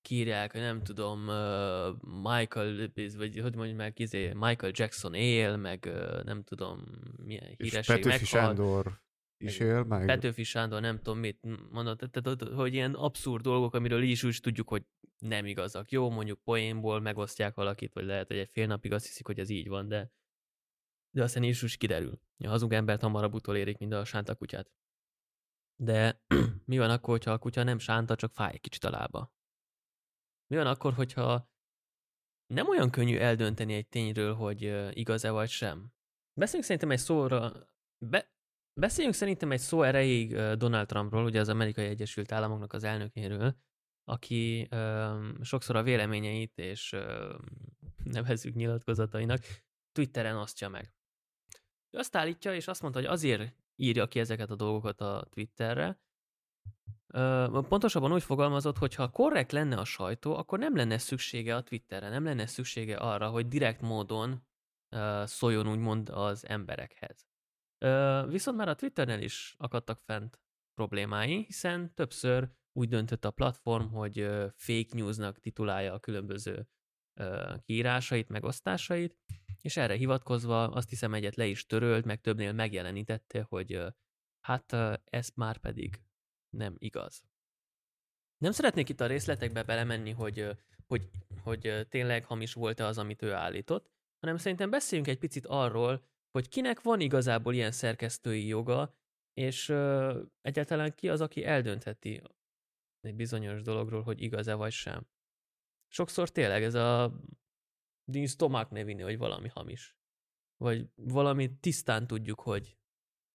kírják, 0.02 0.52
hogy 0.52 0.62
nem 0.62 0.84
tudom, 0.84 1.20
Michael, 2.22 2.90
vagy 3.18 3.40
hogy 3.40 3.56
mondjuk 3.56 3.78
meg, 3.78 4.00
izé, 4.00 4.34
Michael 4.34 4.72
Jackson 4.76 5.14
él, 5.14 5.58
meg 5.58 5.90
nem 6.24 6.44
tudom, 6.44 6.84
milyen 7.26 7.48
híresség 7.58 7.80
És 7.80 7.86
Petőfi 7.86 8.26
Sándor 8.26 9.02
is 9.38 9.60
él, 9.60 9.84
meg... 9.84 10.06
Petőfi 10.06 10.44
Sándor, 10.44 10.82
nem 10.82 10.98
tudom 10.98 11.20
mit 11.20 11.40
mondott, 11.72 12.00
tehát, 12.00 12.44
hogy 12.44 12.74
ilyen 12.74 12.94
abszurd 12.94 13.44
dolgok, 13.44 13.74
amiről 13.74 14.02
is 14.02 14.24
úgy 14.24 14.40
tudjuk, 14.42 14.70
hogy 14.70 14.84
nem 15.20 15.46
igazak. 15.46 15.92
Jó, 15.92 16.10
mondjuk 16.10 16.40
poénból 16.44 17.00
megosztják 17.00 17.56
valakit, 17.56 17.94
vagy 17.94 18.06
lehet, 18.06 18.28
hogy 18.28 18.38
egy 18.38 18.50
fél 18.50 18.68
napig 18.68 18.92
azt 18.92 19.06
hiszik, 19.06 19.26
hogy 19.26 19.40
ez 19.40 19.50
így 19.50 19.68
van, 19.68 19.88
de 19.88 20.12
de 21.12 21.24
aztán 21.24 21.44
is 21.44 21.62
is 21.62 21.78
kiderül. 21.78 22.20
A 22.38 22.48
hazug 22.48 22.74
embert 22.74 23.02
hamarabb 23.02 23.34
utolérik, 23.34 23.78
mint 23.78 23.94
a 23.94 24.06
sánta 24.06 24.36
kutyát. 24.36 24.72
De 25.76 26.22
mi 26.66 26.78
van 26.78 26.90
akkor, 26.90 27.10
hogyha 27.10 27.32
a 27.32 27.38
kutya 27.38 27.64
nem 27.64 27.80
sánta, 27.80 28.16
csak 28.16 28.32
fáj 28.32 28.52
egy 28.54 28.62
kicsit 28.62 28.84
a 28.84 28.90
lába? 28.90 29.34
Mi 30.52 30.58
van 30.58 30.68
akkor, 30.68 30.94
hogyha 30.94 31.50
nem 32.54 32.70
olyan 32.70 32.90
könnyű 32.90 33.18
eldönteni 33.18 33.74
egy 33.74 33.88
tényről, 33.88 34.34
hogy 34.34 34.92
igaz-e 34.98 35.30
vagy 35.30 35.50
sem? 35.50 35.94
Beszéljünk 36.34 36.66
szerintem 36.66 36.92
egy 36.92 37.00
szóra, 37.00 37.52
be, 38.06 38.32
beszéljünk 38.80 39.16
szerintem 39.16 39.52
egy 39.52 39.60
szó 39.60 39.84
erejéig 39.84 40.36
Donald 40.36 40.88
Trumpról, 40.88 41.24
ugye 41.24 41.40
az 41.40 41.50
Amerikai 41.50 41.86
Egyesült 41.86 42.32
Államoknak 42.32 42.74
az 42.74 42.84
elnökéről, 42.84 43.56
aki 44.04 44.68
ö, 44.70 45.30
sokszor 45.42 45.76
a 45.76 45.84
véleményeit 45.84 46.58
és 46.58 46.94
ö, 46.94 47.36
nevezzük 48.04 48.56
nyilatkozatainak 48.56 49.44
Twitteren 49.92 50.38
osztja 50.38 50.70
meg. 50.70 50.94
Ő 51.90 51.98
azt 51.98 52.16
állítja, 52.16 52.54
és 52.54 52.68
azt 52.68 52.82
mondta, 52.82 53.00
hogy 53.00 53.10
azért 53.10 53.56
írja 53.76 54.08
ki 54.08 54.20
ezeket 54.20 54.50
a 54.50 54.56
dolgokat 54.56 55.02
a 55.02 55.28
Twitterre, 55.30 56.00
pontosabban 57.68 58.12
úgy 58.14 58.24
fogalmazott, 58.24 58.78
hogy 58.78 58.96
ha 58.96 59.10
korrekt 59.10 59.52
lenne 59.52 59.78
a 59.78 59.86
sajtó, 59.86 60.36
akkor 60.36 60.60
nem 60.60 60.76
lenne 60.76 60.98
szüksége 60.98 61.56
a 61.56 61.62
Twitterre, 61.62 62.10
nem 62.10 62.24
lenne 62.24 62.46
szüksége 62.46 62.98
arra, 62.98 63.30
hogy 63.30 63.48
direkt 63.48 63.82
módon 63.82 64.48
szóljon 65.24 65.68
úgymond 65.68 66.10
az 66.10 66.48
emberekhez. 66.48 67.28
Viszont 68.28 68.58
már 68.58 68.68
a 68.68 68.76
Twitternél 68.76 69.22
is 69.22 69.56
akadtak 69.58 70.00
fent 70.00 70.40
problémái, 70.74 71.44
hiszen 71.44 71.94
többször 71.94 72.52
úgy 72.74 72.90
döntött 72.90 73.26
a 73.26 73.32
platform, 73.32 73.88
hogy 73.88 74.16
fake 74.56 74.96
newsnak 74.96 75.40
titulálja 75.40 75.94
a 75.94 76.00
különböző 76.00 76.68
kiírásait, 77.62 78.30
megosztásait, 78.30 79.18
és 79.62 79.78
erre 79.78 79.94
hivatkozva 79.94 80.70
azt 80.70 80.90
hiszem 80.90 81.14
egyet 81.14 81.36
le 81.36 81.46
is 81.46 81.66
törölt, 81.66 82.06
meg 82.06 82.22
többnél 82.22 82.54
megjelenítette, 82.54 83.46
hogy 83.50 83.82
hát 84.40 84.74
ez 85.06 85.30
már 85.36 85.58
pedig 85.58 86.02
nem 86.58 86.76
igaz. 86.78 87.24
Nem 88.38 88.52
szeretnék 88.52 88.90
itt 88.90 89.02
a 89.02 89.08
részletekbe 89.08 89.64
belemenni, 89.64 90.12
hogy, 90.12 90.50
hogy, 90.88 91.10
hogy 91.44 91.88
tényleg 91.90 92.26
hamis 92.26 92.54
volt-e 92.54 92.86
az, 92.86 92.98
amit 92.98 93.22
ő 93.22 93.34
állított, 93.34 93.92
hanem 94.20 94.38
szerintem 94.38 94.70
beszéljünk 94.70 95.10
egy 95.10 95.20
picit 95.20 95.46
arról, 95.46 96.10
hogy 96.32 96.50
kinek 96.50 96.82
van 96.82 97.00
igazából 97.00 97.54
ilyen 97.54 97.72
szerkesztői 97.72 98.48
joga, 98.48 98.96
és 99.34 99.70
egyáltalán 100.42 100.96
ki 100.96 101.10
az, 101.10 101.22
aki 101.22 101.44
eldöntheti 101.44 102.22
egy 103.00 103.16
bizonyos 103.16 103.62
dologról, 103.62 104.02
hogy 104.02 104.22
igaz-e 104.22 104.54
vagy 104.54 104.72
sem. 104.72 105.08
Sokszor 105.88 106.30
tényleg 106.30 106.64
ez 106.64 106.74
a 106.74 107.22
Dean 108.12 108.28
Stomach 108.28 108.72
nevinni, 108.72 109.02
hogy 109.02 109.18
valami 109.18 109.48
hamis. 109.48 109.98
Vagy 110.58 110.90
valami 110.96 111.58
tisztán 111.60 112.08
tudjuk, 112.08 112.40
hogy, 112.40 112.78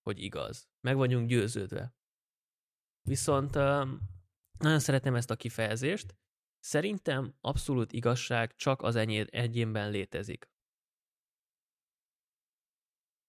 hogy 0.03 0.19
igaz. 0.19 0.69
Meg 0.81 0.97
vagyunk 0.97 1.29
győződve. 1.29 1.96
Viszont 3.07 3.55
nagyon 4.59 4.79
szeretem 4.79 5.15
ezt 5.15 5.31
a 5.31 5.37
kifejezést. 5.37 6.17
Szerintem 6.59 7.35
abszolút 7.41 7.93
igazság 7.93 8.55
csak 8.55 8.83
az 8.83 8.97
enyéd 8.97 9.29
egyénben 9.31 9.91
létezik. 9.91 10.51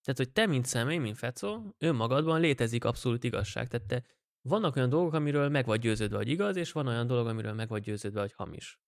Tehát, 0.02 0.18
hogy 0.18 0.32
te, 0.32 0.46
mint 0.46 0.66
személy, 0.66 0.98
mint 0.98 1.18
Fecó, 1.18 1.76
önmagadban 1.78 2.40
létezik 2.40 2.86
abszolút 2.86 3.24
igazság. 3.24 3.68
Tehát 3.68 3.88
te 3.88 4.04
vannak 4.42 4.76
olyan 4.76 4.90
dolgok, 4.90 5.14
amiről 5.14 5.50
meg 5.50 5.66
vagy 5.66 5.80
győződve, 5.80 6.18
hogy 6.18 6.30
igaz, 6.30 6.56
és 6.56 6.72
van 6.72 6.88
olyan 6.88 7.08
dolog, 7.08 7.28
amiről 7.28 7.54
meg 7.54 7.68
vagy 7.68 7.82
győződve, 7.82 8.20
hogy 8.20 8.34
hamis. 8.34 8.80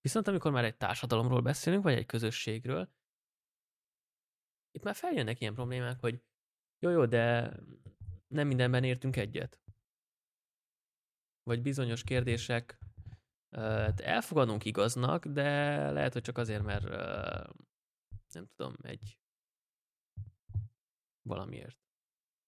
Viszont 0.00 0.28
amikor 0.28 0.52
már 0.52 0.64
egy 0.64 0.76
társadalomról 0.76 1.40
beszélünk, 1.40 1.82
vagy 1.82 1.94
egy 1.94 2.06
közösségről, 2.06 2.92
itt 4.70 4.82
már 4.82 4.94
feljönnek 4.94 5.40
ilyen 5.40 5.54
problémák, 5.54 6.00
hogy 6.00 6.22
jó, 6.78 6.90
jó, 6.90 7.06
de 7.06 7.52
nem 8.26 8.46
mindenben 8.46 8.84
értünk 8.84 9.16
egyet. 9.16 9.61
Vagy 11.42 11.62
bizonyos 11.62 12.02
kérdések 12.02 12.78
elfogadunk 13.96 14.64
igaznak, 14.64 15.26
de 15.26 15.90
lehet, 15.90 16.12
hogy 16.12 16.22
csak 16.22 16.38
azért, 16.38 16.62
mert 16.62 16.88
nem 18.32 18.46
tudom, 18.56 18.74
egy 18.82 19.18
valamiért. 21.22 21.78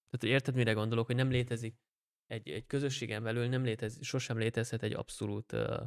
Tehát, 0.09 0.35
érted, 0.35 0.55
mire 0.55 0.73
gondolok, 0.73 1.05
hogy 1.05 1.15
nem 1.15 1.29
létezik 1.29 1.77
egy, 2.25 2.49
egy 2.49 2.65
közösségen 2.65 3.23
belül, 3.23 3.47
nem 3.47 3.63
létez, 3.63 3.97
sosem 4.01 4.37
létezhet 4.37 4.83
egy 4.83 4.93
abszolút 4.93 5.51
uh, 5.51 5.81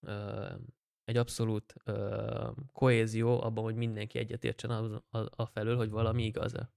uh, 0.00 0.60
egy 1.04 1.16
abszolút 1.16 1.74
uh, 1.84 2.54
kohézió 2.72 3.42
abban, 3.42 3.64
hogy 3.64 3.74
mindenki 3.74 4.18
egyetértsen 4.18 4.70
a, 4.70 5.04
a, 5.18 5.42
a 5.42 5.46
felől, 5.46 5.76
hogy 5.76 5.90
valami 5.90 6.24
igaz-e. 6.24 6.72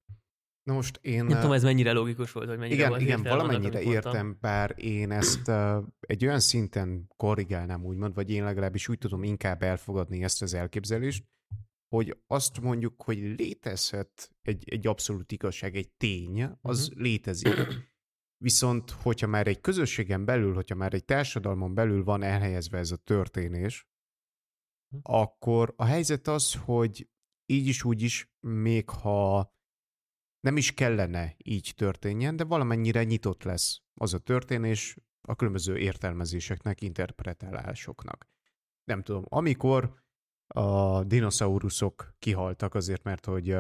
Na 0.66 0.74
most 0.74 1.00
én... 1.02 1.26
Nem 1.26 1.38
tudom, 1.38 1.52
ez 1.52 1.64
mennyire 1.64 1.92
logikus 1.92 2.32
volt, 2.32 2.48
vagy 2.48 2.58
mennyire 2.58 2.76
Igen, 2.76 2.90
volt 2.90 3.02
igen 3.02 3.24
valamennyire 3.24 3.82
értem, 3.82 4.38
bár 4.42 4.74
én 4.78 5.12
ezt 5.12 5.48
uh, 5.48 5.84
egy 6.00 6.26
olyan 6.26 6.40
szinten 6.40 7.12
korrigálnám 7.18 7.86
úgymond, 7.86 8.14
vagy 8.14 8.30
én 8.30 8.44
legalábbis 8.44 8.88
úgy 8.88 8.98
tudom 8.98 9.24
inkább 9.24 9.64
elfogadni 9.64 10.24
ezt 10.24 10.42
az 10.42 10.54
elképzelést, 10.54 11.26
hogy 11.88 12.18
azt 12.28 12.62
mondjuk, 12.62 13.02
hogy 13.02 13.18
létezhet 13.18 14.32
egy, 14.42 14.70
egy 14.70 14.88
abszolút 14.88 15.32
igazság, 15.32 15.76
egy 15.76 15.90
tény, 15.90 16.50
az 16.62 16.88
uh-huh. 16.88 17.02
létezik. 17.02 17.54
Viszont, 18.44 18.90
hogyha 18.90 19.28
már 19.28 19.48
egy 19.48 19.62
közösségen 19.62 20.26
belül, 20.26 20.54
hogyha 20.54 20.76
már 20.76 20.94
egy 20.94 21.06
társadalmon 21.06 21.74
belül 21.74 22.04
van 22.04 22.24
elhelyezve 22.24 22.78
ez 22.78 22.92
a 22.92 22.98
történés, 22.98 23.88
uh-huh. 24.94 25.22
akkor 25.22 25.74
a 25.78 25.86
helyzet 25.86 26.28
az, 26.28 26.54
hogy 26.54 27.10
így 27.46 27.68
is 27.68 27.84
úgy 27.84 28.02
is, 28.02 28.34
még 28.40 28.90
ha 28.90 29.55
nem 30.46 30.58
is 30.58 30.74
kellene 30.74 31.36
így 31.38 31.74
történjen, 31.76 32.36
de 32.36 32.44
valamennyire 32.44 33.04
nyitott 33.04 33.44
lesz 33.44 33.82
az 33.94 34.14
a 34.14 34.20
történés 34.20 34.98
a 35.22 35.36
különböző 35.36 35.78
értelmezéseknek, 35.78 36.82
interpretálásoknak. 36.82 38.28
Nem 38.84 39.04
tudom, 39.04 39.24
amikor 39.28 40.04
a 40.48 41.04
dinoszauruszok 41.04 42.16
kihaltak 42.20 42.74
azért, 42.76 43.04
mert 43.04 43.26
hogy 43.26 43.58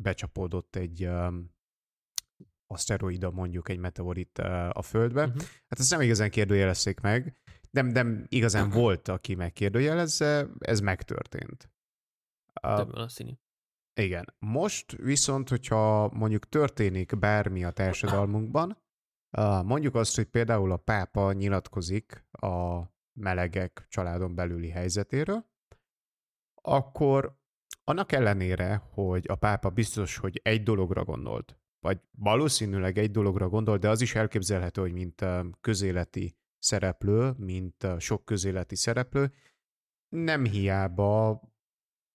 becsapódott 0.00 0.76
egy 0.76 1.08
aszteroida, 2.66 3.30
mondjuk 3.30 3.68
egy 3.68 3.78
meteorit 3.78 4.38
a 4.72 4.82
Földbe. 4.82 5.24
Uh-huh. 5.24 5.42
Hát 5.42 5.78
ezt 5.78 5.90
nem 5.90 6.00
igazán 6.00 6.30
kérdőjelezték 6.30 7.00
meg, 7.00 7.36
nem, 7.70 7.86
nem 7.86 8.26
igazán 8.28 8.70
volt, 8.70 9.08
aki 9.08 9.34
megkérdőjelezze, 9.34 10.48
ez 10.58 10.80
megtörtént. 10.80 11.70
Több 12.60 12.92
valószínű. 12.92 13.32
Igen. 13.94 14.34
Most 14.38 14.92
viszont, 14.92 15.48
hogyha 15.48 16.10
mondjuk 16.12 16.48
történik 16.48 17.18
bármi 17.18 17.64
a 17.64 17.70
társadalmunkban, 17.70 18.82
mondjuk 19.64 19.94
azt, 19.94 20.16
hogy 20.16 20.24
például 20.24 20.72
a 20.72 20.76
pápa 20.76 21.32
nyilatkozik 21.32 22.26
a 22.30 22.82
melegek 23.12 23.86
családon 23.88 24.34
belüli 24.34 24.68
helyzetéről, 24.68 25.50
akkor 26.62 27.40
annak 27.84 28.12
ellenére, 28.12 28.82
hogy 28.90 29.24
a 29.28 29.34
pápa 29.34 29.70
biztos, 29.70 30.16
hogy 30.16 30.40
egy 30.42 30.62
dologra 30.62 31.04
gondolt, 31.04 31.60
vagy 31.80 32.00
valószínűleg 32.10 32.98
egy 32.98 33.10
dologra 33.10 33.48
gondolt, 33.48 33.80
de 33.80 33.88
az 33.88 34.00
is 34.00 34.14
elképzelhető, 34.14 34.80
hogy 34.80 34.92
mint 34.92 35.24
közéleti 35.60 36.36
szereplő, 36.58 37.34
mint 37.36 37.86
sok 37.98 38.24
közéleti 38.24 38.76
szereplő, 38.76 39.32
nem 40.08 40.44
hiába 40.44 41.42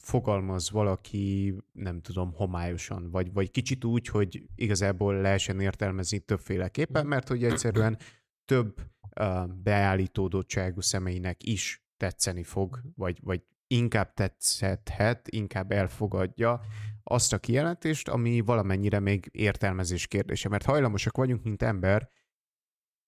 fogalmaz 0.08 0.72
valaki, 0.72 1.56
nem 1.72 2.02
tudom, 2.02 2.34
homályosan, 2.34 3.10
vagy, 3.12 3.34
vagy 3.34 3.52
kicsit 3.52 3.84
úgy, 3.84 4.08
hogy 4.08 4.44
igazából 4.56 5.16
lehessen 5.16 5.60
értelmezni 5.60 6.20
többféleképpen, 6.20 7.06
mm. 7.06 7.10
mert 7.10 7.28
hogy 7.28 7.44
egyszerűen 7.44 7.98
több 8.46 8.82
uh, 9.20 9.48
beállítódottságú 9.48 10.82
személynek 10.82 11.44
is 11.44 11.84
tetszeni 11.98 12.44
fog, 12.44 12.78
mm. 12.78 12.90
vagy, 12.96 13.20
vagy 13.22 13.42
inkább 13.68 14.14
tetszhethet, 14.14 15.28
inkább 15.28 15.72
elfogadja 15.72 16.62
azt 17.04 17.34
a 17.34 17.40
kijelentést, 17.40 18.08
ami 18.08 18.40
valamennyire 18.40 19.00
még 19.00 19.30
értelmezés 19.32 20.08
kérdése, 20.08 20.50
mert 20.50 20.66
hajlamosak 20.66 21.18
vagyunk, 21.18 21.44
mint 21.44 21.62
ember, 21.62 22.10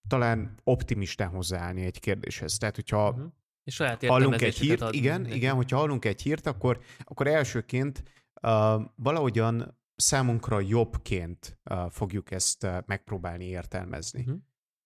talán 0.07 0.59
optimistán 0.63 1.29
hozzáállni 1.29 1.85
egy 1.85 1.99
kérdéshez. 1.99 2.57
Tehát, 2.57 2.75
hogyha 2.75 3.09
uh-huh. 3.09 3.31
És 3.69 3.75
saját 3.75 4.05
hallunk 4.05 4.41
egy 4.41 4.57
hírt, 4.57 4.81
ad, 4.81 4.93
igen, 4.93 5.21
neki. 5.21 5.35
igen, 5.35 5.55
hogyha 5.55 5.77
hallunk 5.77 6.05
egy 6.05 6.21
hírt, 6.21 6.45
akkor, 6.45 6.79
akkor 7.03 7.27
elsőként 7.27 8.03
uh, 8.41 8.81
valahogyan 8.95 9.79
számunkra 9.95 10.59
jobbként 10.59 11.59
uh, 11.69 11.89
fogjuk 11.89 12.31
ezt 12.31 12.63
uh, 12.63 12.77
megpróbálni 12.85 13.45
értelmezni. 13.45 14.19
Uh-huh. 14.19 14.37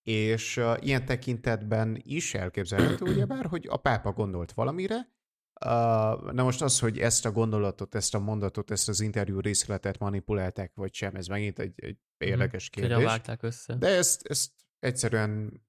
És 0.03 0.57
uh, 0.57 0.77
ilyen 0.79 1.05
tekintetben 1.05 1.99
is 2.01 2.33
elképzelhető, 2.33 3.05
ugyebár, 3.05 3.45
hogy 3.45 3.67
a 3.69 3.77
pápa 3.77 4.11
gondolt 4.11 4.51
valamire, 4.51 5.11
Uh, 5.65 6.31
na 6.31 6.43
most 6.43 6.61
az, 6.61 6.79
hogy 6.79 6.99
ezt 6.99 7.25
a 7.25 7.31
gondolatot, 7.31 7.95
ezt 7.95 8.15
a 8.15 8.19
mondatot, 8.19 8.71
ezt 8.71 8.89
az 8.89 8.99
interjú 8.99 9.39
részletet 9.39 9.99
manipulálták, 9.99 10.71
vagy 10.75 10.93
sem, 10.93 11.15
ez 11.15 11.27
megint 11.27 11.59
egy, 11.59 11.73
egy 11.75 11.97
mhm. 12.17 12.29
érdekes 12.29 12.69
kérdés. 12.69 12.93
Hogyan 12.93 13.09
vágták 13.09 13.43
össze? 13.43 13.75
De 13.75 13.87
ezt, 13.87 14.27
ezt 14.27 14.51
egyszerűen 14.79 15.61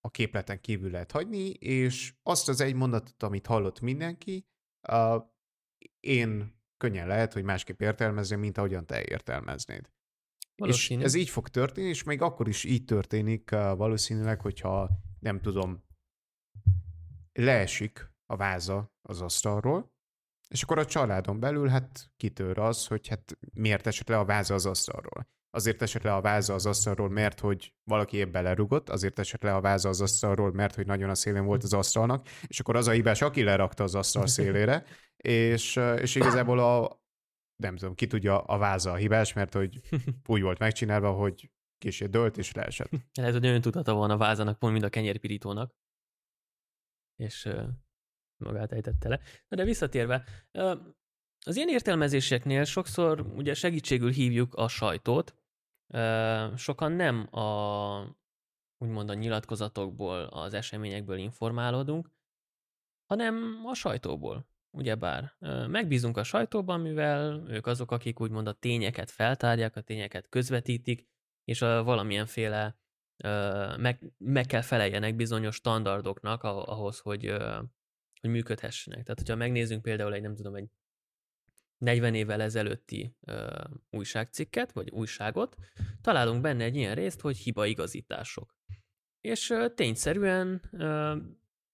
a 0.00 0.10
képleten 0.10 0.60
kívül 0.60 0.90
lehet 0.90 1.12
hagyni, 1.12 1.48
és 1.50 2.14
azt 2.22 2.48
az 2.48 2.60
egy 2.60 2.74
mondatot, 2.74 3.22
amit 3.22 3.46
hallott 3.46 3.80
mindenki, 3.80 4.46
uh, 4.88 5.24
én 6.00 6.56
könnyen 6.76 7.06
lehet, 7.06 7.32
hogy 7.32 7.42
másképp 7.42 7.80
értelmezni, 7.80 8.36
mint 8.36 8.58
ahogyan 8.58 8.86
te 8.86 9.04
értelmeznéd. 9.04 9.90
Valószínű. 10.56 11.00
És 11.00 11.06
ez 11.06 11.14
így 11.14 11.28
fog 11.28 11.48
történni, 11.48 11.88
és 11.88 12.02
még 12.02 12.22
akkor 12.22 12.48
is 12.48 12.64
így 12.64 12.84
történik 12.84 13.50
uh, 13.52 13.76
valószínűleg, 13.76 14.40
hogyha 14.40 14.90
nem 15.20 15.40
tudom, 15.40 15.84
leesik 17.32 18.10
a 18.26 18.36
váza 18.36 18.92
az 19.02 19.20
asztalról, 19.20 19.92
és 20.48 20.62
akkor 20.62 20.78
a 20.78 20.86
családon 20.86 21.40
belül 21.40 21.68
hát 21.68 22.12
kitör 22.16 22.58
az, 22.58 22.86
hogy 22.86 23.08
hát 23.08 23.38
miért 23.52 23.86
esett 23.86 24.08
le 24.08 24.18
a 24.18 24.24
váza 24.24 24.54
az 24.54 24.66
asztalról. 24.66 25.28
Azért 25.50 25.82
esett 25.82 26.02
le 26.02 26.14
a 26.14 26.20
váza 26.20 26.54
az 26.54 26.66
asztalról, 26.66 27.08
mert 27.08 27.40
hogy 27.40 27.74
valaki 27.84 28.16
épp 28.16 28.32
belerugott, 28.32 28.88
azért 28.88 29.18
esett 29.18 29.42
le 29.42 29.54
a 29.54 29.60
váza 29.60 29.88
az 29.88 30.00
asztalról, 30.00 30.52
mert 30.52 30.74
hogy 30.74 30.86
nagyon 30.86 31.10
a 31.10 31.14
szélén 31.14 31.44
volt 31.44 31.62
az 31.62 31.72
asztalnak, 31.72 32.26
és 32.46 32.60
akkor 32.60 32.76
az 32.76 32.88
a 32.88 32.90
hibás, 32.90 33.22
aki 33.22 33.42
lerakta 33.42 33.82
az 33.82 33.94
asztal 33.94 34.26
szélére, 34.26 34.84
és, 35.16 35.76
és 35.76 36.14
igazából 36.14 36.58
a, 36.58 37.02
nem 37.56 37.76
tudom, 37.76 37.94
ki 37.94 38.06
tudja, 38.06 38.40
a 38.40 38.58
váza 38.58 38.92
a 38.92 38.96
hibás, 38.96 39.32
mert 39.32 39.52
hogy 39.54 39.80
úgy 40.26 40.42
volt 40.42 40.58
megcsinálva, 40.58 41.12
hogy 41.12 41.50
késé 41.78 42.06
dölt 42.06 42.36
és 42.36 42.52
leesett. 42.52 42.90
Lehet, 43.14 43.32
hogy 43.32 43.46
olyan 43.46 43.60
tudata 43.60 43.94
van 43.94 44.10
a 44.10 44.16
vázának, 44.16 44.58
pont 44.58 44.72
mint 44.72 44.84
a 44.84 44.88
kenyérpirítónak. 44.88 45.74
És 47.16 47.48
magát 48.44 48.72
ejtette 48.72 49.08
le. 49.08 49.20
Na 49.48 49.56
de 49.56 49.64
visszatérve, 49.64 50.24
az 51.48 51.56
ilyen 51.56 51.68
értelmezéseknél 51.68 52.64
sokszor 52.64 53.20
ugye 53.20 53.54
segítségül 53.54 54.10
hívjuk 54.10 54.54
a 54.54 54.68
sajtót, 54.68 55.34
sokan 56.56 56.92
nem 56.92 57.34
a 57.34 58.16
úgymond 58.78 59.10
a 59.10 59.14
nyilatkozatokból, 59.14 60.24
az 60.24 60.54
eseményekből 60.54 61.18
informálódunk, 61.18 62.10
hanem 63.06 63.62
a 63.64 63.74
sajtóból, 63.74 64.48
ugyebár. 64.76 65.36
Megbízunk 65.68 66.16
a 66.16 66.22
sajtóban, 66.22 66.80
mivel 66.80 67.44
ők 67.48 67.66
azok, 67.66 67.90
akik 67.90 68.20
úgymond 68.20 68.46
a 68.46 68.52
tényeket 68.52 69.10
feltárják, 69.10 69.76
a 69.76 69.80
tényeket 69.80 70.28
közvetítik, 70.28 71.06
és 71.44 71.58
valamilyenféle 71.58 72.78
meg, 73.76 74.12
meg 74.18 74.46
kell 74.46 74.62
feleljenek 74.62 75.16
bizonyos 75.16 75.54
standardoknak 75.54 76.42
ahhoz, 76.42 76.98
hogy 76.98 77.36
hogy 78.20 78.30
működhessenek. 78.30 79.02
Tehát, 79.02 79.18
hogyha 79.18 79.36
megnézzünk 79.36 79.82
például 79.82 80.14
egy, 80.14 80.22
nem 80.22 80.34
tudom, 80.34 80.54
egy 80.54 80.70
40 81.78 82.14
évvel 82.14 82.42
ezelőtti 82.42 83.16
ö, 83.20 83.64
újságcikket, 83.90 84.72
vagy 84.72 84.90
újságot, 84.90 85.56
találunk 86.00 86.40
benne 86.40 86.64
egy 86.64 86.76
ilyen 86.76 86.94
részt, 86.94 87.20
hogy 87.20 87.36
hibaigazítások. 87.36 88.54
És 89.20 89.50
ö, 89.50 89.68
tényszerűen 89.74 90.62
ö, 90.72 91.16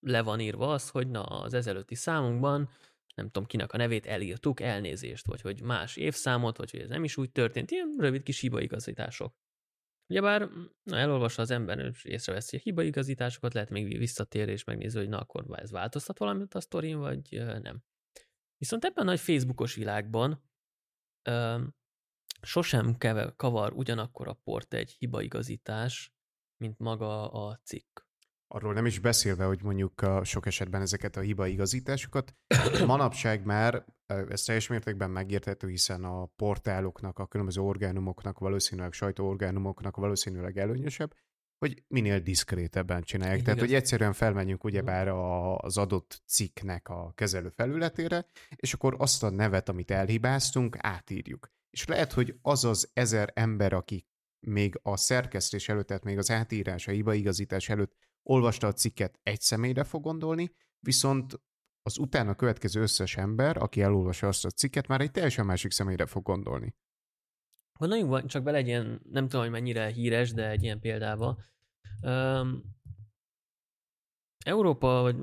le 0.00 0.22
van 0.22 0.40
írva 0.40 0.72
az, 0.72 0.88
hogy 0.90 1.08
na, 1.08 1.22
az 1.22 1.54
ezelőtti 1.54 1.94
számunkban 1.94 2.70
nem 3.14 3.26
tudom 3.26 3.48
kinek 3.48 3.72
a 3.72 3.76
nevét 3.76 4.06
elírtuk, 4.06 4.60
elnézést, 4.60 5.26
vagy 5.26 5.40
hogy 5.40 5.62
más 5.62 5.96
évszámot, 5.96 6.56
vagy 6.56 6.70
hogy 6.70 6.80
ez 6.80 6.88
nem 6.88 7.04
is 7.04 7.16
úgy 7.16 7.30
történt, 7.30 7.70
ilyen 7.70 7.94
rövid 7.98 8.22
kis 8.22 8.40
hibaigazítások. 8.40 9.34
Ugyebár 10.08 10.48
na, 10.82 10.96
elolvassa 10.96 11.42
az 11.42 11.50
ember, 11.50 11.78
és 11.78 12.04
észreveszi 12.04 12.56
a 12.56 12.60
hibaigazításokat, 12.62 13.54
lehet 13.54 13.70
még 13.70 13.98
visszatér 13.98 14.48
és 14.48 14.64
megnézi, 14.64 14.98
hogy 14.98 15.08
na 15.08 15.18
akkor 15.18 15.44
ez 15.58 15.70
változtat 15.70 16.18
valamit 16.18 16.54
a 16.54 16.60
sztorin, 16.60 16.98
vagy 16.98 17.42
nem. 17.62 17.82
Viszont 18.58 18.84
ebben 18.84 19.06
a 19.06 19.10
nagy 19.10 19.20
Facebookos 19.20 19.74
világban 19.74 20.44
ö, 21.22 21.62
sosem 22.42 22.96
keve, 22.96 23.32
kavar 23.36 23.72
ugyanakkor 23.72 24.28
a 24.28 24.32
port 24.32 24.74
egy 24.74 24.90
hibaigazítás, 24.90 26.14
mint 26.56 26.78
maga 26.78 27.30
a 27.30 27.60
cikk. 27.64 28.00
Arról 28.46 28.72
nem 28.72 28.86
is 28.86 28.98
beszélve, 28.98 29.44
hogy 29.44 29.62
mondjuk 29.62 30.00
a 30.00 30.24
sok 30.24 30.46
esetben 30.46 30.80
ezeket 30.80 31.16
a 31.16 31.20
hibaigazításokat 31.20 32.34
manapság 32.86 33.44
már 33.44 33.84
ez 34.06 34.42
teljes 34.42 34.68
mértékben 34.68 35.10
megérthető, 35.10 35.68
hiszen 35.68 36.04
a 36.04 36.26
portáloknak, 36.26 37.18
a 37.18 37.26
különböző 37.26 37.60
orgánumoknak, 37.60 38.38
valószínűleg 38.38 38.92
sajtóorgánumoknak 38.92 39.96
valószínűleg 39.96 40.58
előnyösebb, 40.58 41.14
hogy 41.58 41.84
minél 41.88 42.20
diszkrétebben 42.20 43.02
csinálják. 43.02 43.40
Igen. 43.40 43.44
Tehát, 43.44 43.60
hogy 43.68 43.74
egyszerűen 43.74 44.12
felmenjünk 44.12 44.64
ugyebár 44.64 45.08
az 45.56 45.76
adott 45.76 46.22
cikknek 46.26 46.88
a 46.88 47.12
kezelő 47.14 47.48
felületére, 47.48 48.26
és 48.56 48.74
akkor 48.74 48.94
azt 48.98 49.22
a 49.22 49.30
nevet, 49.30 49.68
amit 49.68 49.90
elhibáztunk, 49.90 50.76
átírjuk. 50.78 51.52
És 51.70 51.86
lehet, 51.86 52.12
hogy 52.12 52.38
az 52.42 52.64
az 52.64 52.90
ezer 52.92 53.30
ember, 53.34 53.72
aki 53.72 54.06
még 54.46 54.78
a 54.82 54.96
szerkesztés 54.96 55.68
előtt, 55.68 55.86
tehát 55.86 56.04
még 56.04 56.18
az 56.18 56.30
átírás, 56.30 56.88
a 56.88 56.90
hibaigazítás 56.90 57.68
előtt 57.68 57.96
olvasta 58.22 58.66
a 58.66 58.72
cikket, 58.72 59.18
egy 59.22 59.40
személyre 59.40 59.84
fog 59.84 60.02
gondolni, 60.02 60.54
viszont 60.80 61.40
az 61.82 61.98
utána 61.98 62.34
következő 62.34 62.80
összes 62.80 63.16
ember, 63.16 63.56
aki 63.56 63.82
elolvassa 63.82 64.26
azt 64.26 64.44
a 64.44 64.50
cikket, 64.50 64.86
már 64.86 65.00
egy 65.00 65.10
teljesen 65.10 65.46
másik 65.46 65.70
személyre 65.70 66.06
fog 66.06 66.22
gondolni. 66.22 66.74
Gondoljunk 67.78 68.26
csak 68.26 68.42
bele 68.42 68.56
egy 68.56 68.66
ilyen, 68.66 69.00
nem 69.10 69.24
tudom, 69.24 69.40
hogy 69.40 69.50
mennyire 69.50 69.86
híres, 69.86 70.32
de 70.32 70.48
egy 70.48 70.62
ilyen 70.62 70.80
példába. 70.80 71.38
Um, 72.02 72.62
Európa, 74.44 75.02
vagy 75.02 75.16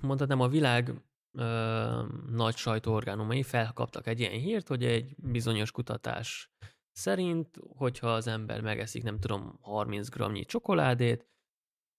mondhatnám 0.00 0.40
a 0.40 0.48
világ 0.48 0.88
um, 1.32 2.24
nagy 2.30 2.56
sajtóorgánumai 2.56 3.42
felkaptak 3.42 4.06
egy 4.06 4.20
ilyen 4.20 4.32
hírt, 4.32 4.68
hogy 4.68 4.84
egy 4.84 5.14
bizonyos 5.16 5.70
kutatás 5.70 6.50
szerint, 6.92 7.58
hogyha 7.76 8.14
az 8.14 8.26
ember 8.26 8.60
megeszik, 8.60 9.02
nem 9.02 9.18
tudom, 9.18 9.58
30 9.60 10.08
gramnyi 10.08 10.44
csokoládét, 10.44 11.28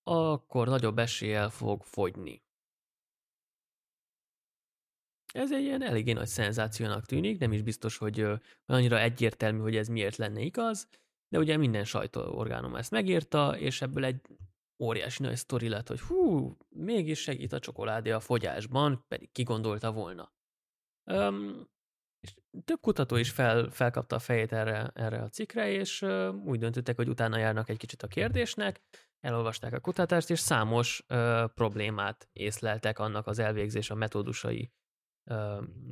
akkor 0.04 0.68
nagyobb 0.68 1.00
eséllyel 1.00 1.50
fog 1.50 1.84
fogyni. 1.84 2.44
Ez 5.32 5.52
egy 5.52 5.63
ilyen 5.63 5.84
eléggé 5.84 6.13
nagy 6.13 6.28
szenzációnak 6.28 7.06
tűnik, 7.06 7.39
nem 7.39 7.52
is 7.52 7.62
biztos, 7.62 7.98
hogy 7.98 8.26
annyira 8.65 9.00
egyértelmű, 9.00 9.60
hogy 9.60 9.76
ez 9.76 9.88
miért 9.88 10.15
lenne 10.15 10.41
igaz, 10.41 10.88
de 11.30 11.39
ugye 11.39 11.58
minden 11.58 11.84
sajtóorgánum 11.84 12.76
ezt 12.76 12.91
megírta, 12.91 13.58
és 13.58 13.82
ebből 13.82 14.06
egy 14.06 14.22
óriási 14.80 15.22
nagy 15.22 15.36
sztori 15.36 15.70
lett, 15.70 15.88
hogy 15.88 16.00
hú, 16.00 16.56
mégis 16.70 17.22
segít 17.22 17.54
a 17.54 17.60
csokoládé 17.60 18.12
a 18.12 18.20
fogyásban, 18.20 19.06
pedig 19.08 19.32
ki 19.32 19.44
gondolta 19.44 19.91
volna. 19.91 20.34
Um, 21.12 21.70
és 22.20 22.34
több 22.65 22.80
kutató 22.80 23.15
is 23.15 23.30
fel, 23.30 23.70
felkapta 23.70 24.15
a 24.15 24.20
fejét 24.20 24.52
erre, 24.52 24.91
erre 24.96 25.22
a 25.22 25.30
cikkre, 25.30 25.70
és 25.70 26.02
uh, 26.02 26.36
úgy 26.46 26.60
döntöttek, 26.60 26.96
hogy 26.96 27.10
utána 27.10 27.38
járnak 27.38 27.70
egy 27.70 27.78
kicsit 27.78 28.04
a 28.04 28.08
kérdésnek, 28.08 28.82
elolvasták 29.20 29.74
a 29.74 29.80
kutatást, 29.80 30.30
és 30.30 30.39
számos 30.39 31.04
uh, 31.10 31.46
problémát 31.46 32.30
észleltek 32.34 33.00
annak 33.00 33.28
az 33.28 33.39
elvégzés 33.39 33.89
a 33.89 33.96
metódusai 33.96 34.72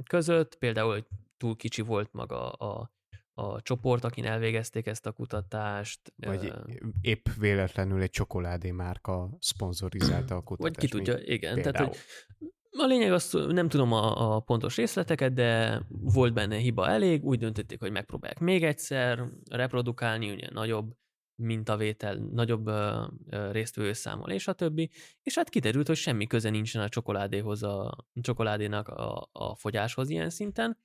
között, 0.08 0.56
például, 0.56 0.92
hogy 0.92 1.06
túl 1.38 1.56
kicsi 1.56 1.82
volt 1.82 2.14
maga 2.14 2.52
a, 2.52 2.92
a 3.34 3.62
csoport, 3.62 4.04
akin 4.04 4.26
elvégezték 4.26 4.88
ezt 4.88 5.06
a 5.06 5.12
kutatást. 5.12 6.14
Vagy 6.16 6.54
épp 7.02 7.28
véletlenül 7.40 8.02
egy 8.02 8.10
csokoládé 8.10 8.72
márka 8.72 9.30
szponzorizálta 9.40 10.36
a 10.36 10.42
kutatást. 10.42 10.76
Vagy 10.76 10.90
ki 10.90 10.96
tudja, 10.98 11.18
igen. 11.18 11.54
Például. 11.54 11.74
Tehát, 11.74 11.88
hogy 11.88 12.82
a 12.82 12.86
lényeg 12.86 13.12
az, 13.12 13.38
nem 13.48 13.70
tudom 13.70 13.94
a, 13.94 14.36
a 14.36 14.40
pontos 14.40 14.76
részleteket, 14.76 15.34
de 15.34 15.82
volt 15.90 16.34
benne 16.34 16.56
hiba 16.56 16.88
elég, 16.88 17.24
úgy 17.24 17.40
döntötték, 17.40 17.80
hogy 17.80 17.92
megpróbálják 17.92 18.40
még 18.40 18.64
egyszer 18.64 19.28
reprodukálni, 19.50 20.32
ugye 20.32 20.48
nagyobb 20.52 20.98
mintavétel, 21.40 22.16
nagyobb 22.16 22.68
ö, 22.68 23.06
ö, 23.30 23.52
résztvevő 23.52 23.94
számol, 23.94 24.32
és 24.32 24.48
a 24.48 24.54
többi. 24.54 24.90
És 25.24 25.36
hát 25.36 25.50
kiderült, 25.50 25.88
hogy 25.88 25.96
semmi 25.96 26.28
köze 26.28 26.50
nincsen 26.50 26.82
a 26.82 26.90
csokoládéhoz, 26.90 27.64
a, 27.64 27.88
a 27.88 28.06
csokoládénak 28.22 28.88
a, 28.88 29.30
a 29.32 29.56
fogyáshoz 29.56 30.10
ilyen 30.10 30.30
szinten. 30.30 30.78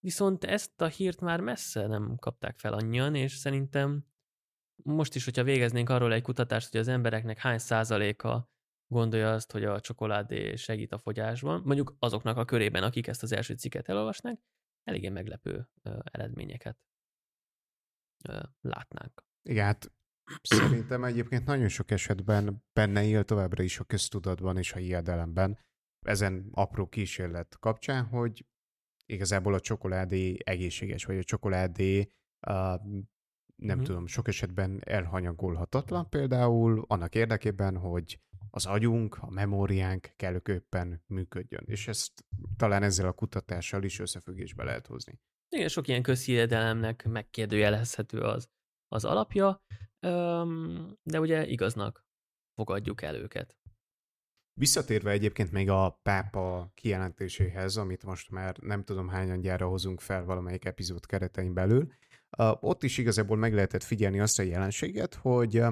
Viszont 0.00 0.44
ezt 0.44 0.80
a 0.80 0.86
hírt 0.86 1.20
már 1.20 1.40
messze 1.40 1.86
nem 1.86 2.16
kapták 2.16 2.58
fel 2.58 2.72
annyian, 2.72 3.14
és 3.14 3.32
szerintem 3.32 4.04
most 4.82 5.14
is, 5.14 5.24
hogyha 5.24 5.42
végeznénk 5.42 5.88
arról 5.88 6.12
egy 6.12 6.22
kutatást, 6.22 6.70
hogy 6.70 6.80
az 6.80 6.88
embereknek 6.88 7.38
hány 7.38 7.58
százaléka 7.58 8.50
gondolja 8.86 9.32
azt, 9.32 9.52
hogy 9.52 9.64
a 9.64 9.80
csokoládé 9.80 10.54
segít 10.54 10.92
a 10.92 10.98
fogyásban, 10.98 11.62
mondjuk 11.64 11.96
azoknak 11.98 12.36
a 12.36 12.44
körében, 12.44 12.82
akik 12.82 13.06
ezt 13.06 13.22
az 13.22 13.32
első 13.32 13.54
cikket 13.54 13.88
elolvasnák, 13.88 14.40
eléggé 14.84 15.08
meglepő 15.08 15.68
eredményeket 16.04 16.78
ö, 18.28 18.40
látnánk. 18.60 19.24
Igen, 19.42 19.64
hát 19.64 19.92
szerintem 20.42 21.04
egyébként 21.04 21.44
nagyon 21.44 21.68
sok 21.68 21.90
esetben 21.90 22.64
benne 22.72 23.04
él 23.04 23.24
továbbra 23.24 23.62
is 23.62 23.78
a 23.78 23.84
köztudatban 23.84 24.56
és 24.56 24.72
a 24.72 24.78
hiedelemben, 24.78 25.58
ezen 26.06 26.48
apró 26.52 26.86
kísérlet 26.86 27.56
kapcsán, 27.60 28.04
hogy 28.04 28.46
igazából 29.06 29.54
a 29.54 29.60
csokoládé 29.60 30.36
egészséges, 30.44 31.04
vagy 31.04 31.18
a 31.18 31.24
csokoládé 31.24 31.98
uh, 32.46 32.80
nem 33.60 33.78
uh-huh. 33.78 33.82
tudom, 33.82 34.06
sok 34.06 34.28
esetben 34.28 34.80
elhanyagolhatatlan 34.84 36.08
például 36.08 36.84
annak 36.88 37.14
érdekében, 37.14 37.76
hogy 37.76 38.20
az 38.50 38.66
agyunk, 38.66 39.18
a 39.20 39.30
memóriánk 39.30 40.12
kellőképpen 40.16 41.02
működjön. 41.06 41.64
És 41.66 41.88
ezt 41.88 42.24
talán 42.56 42.82
ezzel 42.82 43.06
a 43.06 43.12
kutatással 43.12 43.82
is 43.82 43.98
összefüggésbe 43.98 44.64
lehet 44.64 44.86
hozni. 44.86 45.20
Igen, 45.48 45.68
sok 45.68 45.88
ilyen 45.88 46.02
közhiedelemnek 46.02 47.04
megkérdőjelezhető 47.04 48.20
az, 48.20 48.48
az 48.92 49.04
alapja, 49.04 49.62
de 51.02 51.20
ugye 51.20 51.46
igaznak 51.46 52.04
fogadjuk 52.54 53.02
el 53.02 53.14
őket. 53.14 53.56
Visszatérve 54.52 55.10
egyébként 55.10 55.52
még 55.52 55.68
a 55.68 55.98
pápa 56.02 56.70
kijelentéséhez, 56.74 57.76
amit 57.76 58.04
most 58.04 58.30
már 58.30 58.56
nem 58.58 58.84
tudom 58.84 59.08
hányan 59.08 59.40
gyára 59.40 59.68
hozunk 59.68 60.00
fel 60.00 60.24
valamelyik 60.24 60.64
epizód 60.64 61.06
keretein 61.06 61.54
belül, 61.54 61.92
ott 62.60 62.82
is 62.82 62.98
igazából 62.98 63.36
meg 63.36 63.54
lehetett 63.54 63.82
figyelni 63.82 64.20
azt 64.20 64.38
a 64.38 64.42
jelenséget, 64.42 65.14
hogy 65.14 65.62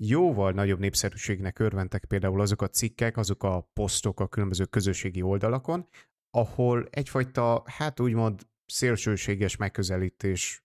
jóval 0.00 0.52
nagyobb 0.52 0.78
népszerűségnek 0.78 1.58
örventek 1.58 2.04
például 2.04 2.40
azok 2.40 2.62
a 2.62 2.68
cikkek, 2.68 3.16
azok 3.16 3.42
a 3.42 3.70
posztok 3.72 4.20
a 4.20 4.28
különböző 4.28 4.64
közösségi 4.64 5.22
oldalakon, 5.22 5.88
ahol 6.30 6.86
egyfajta, 6.90 7.62
hát 7.66 8.00
úgymond 8.00 8.40
szélsőséges 8.66 9.56
megközelítés 9.56 10.64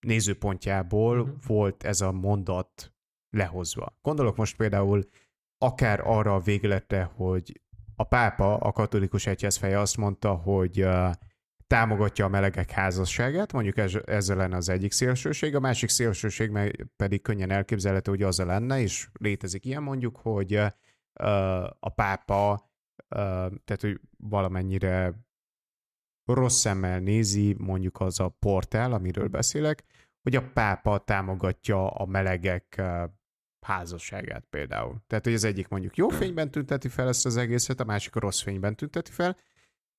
nézőpontjából 0.00 1.20
uh-huh. 1.20 1.36
volt 1.46 1.84
ez 1.84 2.00
a 2.00 2.12
mondat 2.12 2.94
lehozva. 3.30 3.98
Gondolok 4.02 4.36
most 4.36 4.56
például 4.56 5.04
akár 5.58 6.00
arra 6.04 6.34
a 6.34 6.40
végletre, 6.40 7.02
hogy 7.02 7.60
a 7.96 8.04
pápa, 8.04 8.56
a 8.56 8.72
katolikus 8.72 9.26
egyházfeje 9.26 9.78
azt 9.78 9.96
mondta, 9.96 10.34
hogy 10.34 10.82
uh, 10.82 11.10
támogatja 11.66 12.24
a 12.24 12.28
melegek 12.28 12.70
házasságát, 12.70 13.52
mondjuk 13.52 13.76
ez, 13.76 13.92
ezzel 14.04 14.36
lenne 14.36 14.56
az 14.56 14.68
egyik 14.68 14.92
szélsőség, 14.92 15.54
a 15.54 15.60
másik 15.60 15.88
szélsőség 15.88 16.50
pedig 16.96 17.22
könnyen 17.22 17.50
elképzelhető, 17.50 18.10
hogy 18.10 18.22
az 18.22 18.38
lenne, 18.38 18.80
és 18.80 19.08
létezik 19.12 19.64
ilyen 19.64 19.82
mondjuk, 19.82 20.16
hogy 20.16 20.54
uh, 20.54 20.70
a 21.80 21.88
pápa, 21.94 22.52
uh, 22.52 22.58
tehát 23.64 23.80
hogy 23.80 24.00
valamennyire 24.16 25.14
rossz 26.24 26.58
szemmel 26.58 26.98
nézi 26.98 27.54
mondjuk 27.58 28.00
az 28.00 28.20
a 28.20 28.28
portál, 28.28 28.92
amiről 28.92 29.28
beszélek, 29.28 29.84
hogy 30.22 30.36
a 30.36 30.50
pápa 30.52 30.98
támogatja 30.98 31.90
a 31.90 32.06
melegek 32.06 32.82
házasságát 33.60 34.44
például. 34.50 35.02
Tehát, 35.06 35.24
hogy 35.24 35.34
az 35.34 35.44
egyik 35.44 35.68
mondjuk 35.68 35.96
jó 35.96 36.08
fényben 36.08 36.50
tünteti 36.50 36.88
fel 36.88 37.08
ezt 37.08 37.26
az 37.26 37.36
egészet, 37.36 37.80
a 37.80 37.84
másik 37.84 38.16
a 38.16 38.20
rossz 38.20 38.42
fényben 38.42 38.76
tünteti 38.76 39.10
fel, 39.10 39.36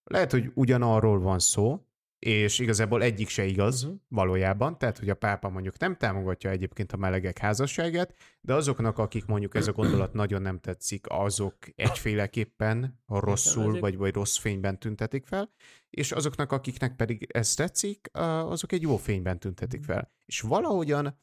lehet, 0.04 0.32
hogy 0.32 0.52
ugyanarról 0.54 1.20
van 1.20 1.40
szó, 1.40 1.86
és 2.26 2.60
igazából 2.60 3.04
egyik 3.04 3.30
se 3.30 3.46
igaz 3.46 3.84
uh-huh. 3.84 4.00
valójában, 4.08 4.78
tehát 4.78 4.98
hogy 4.98 5.10
a 5.10 5.16
pápa 5.16 5.50
mondjuk 5.50 5.80
nem 5.80 5.96
támogatja 5.96 6.50
egyébként 6.50 6.92
a 6.92 6.98
melegek 6.98 7.38
házasságát, 7.38 8.16
de 8.42 8.54
azoknak, 8.54 8.98
akik 8.98 9.26
mondjuk 9.26 9.56
ez 9.56 9.68
a 9.68 9.72
gondolat 9.72 10.14
nagyon 10.14 10.42
nem 10.42 10.60
tetszik, 10.60 11.06
azok 11.10 11.56
egyféleképpen 11.76 13.02
rosszul 13.08 13.80
vagy, 13.80 13.98
vagy 13.98 14.14
rossz 14.14 14.38
fényben 14.38 14.80
tüntetik 14.80 15.26
fel, 15.26 15.52
és 15.90 16.12
azoknak, 16.12 16.52
akiknek 16.52 16.96
pedig 16.96 17.28
ez 17.32 17.54
tetszik, 17.54 18.10
azok 18.12 18.72
egy 18.72 18.82
jó 18.82 18.98
fényben 18.98 19.40
tüntetik 19.40 19.84
fel. 19.84 20.12
És 20.26 20.42
valahogyan, 20.42 21.20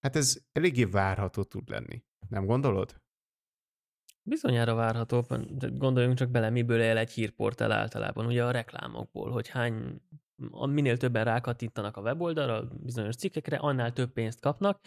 hát 0.00 0.16
ez 0.16 0.38
eléggé 0.52 0.84
várható 0.84 1.42
tud 1.42 1.68
lenni. 1.68 2.02
Nem 2.28 2.46
gondolod? 2.46 3.00
Bizonyára 4.24 4.74
várható, 4.74 5.26
gondoljunk 5.72 6.16
csak 6.16 6.30
bele, 6.30 6.50
miből 6.50 6.80
él 6.80 6.96
egy 6.96 7.10
hírportál 7.10 7.72
általában, 7.72 8.26
ugye 8.26 8.44
a 8.44 8.50
reklámokból, 8.50 9.30
hogy 9.30 9.48
hány, 9.48 10.02
minél 10.50 10.96
többen 10.96 11.24
rákattintanak 11.24 11.96
a 11.96 12.00
weboldalra, 12.00 12.68
bizonyos 12.80 13.16
cikkekre, 13.16 13.56
annál 13.56 13.92
több 13.92 14.12
pénzt 14.12 14.40
kapnak, 14.40 14.80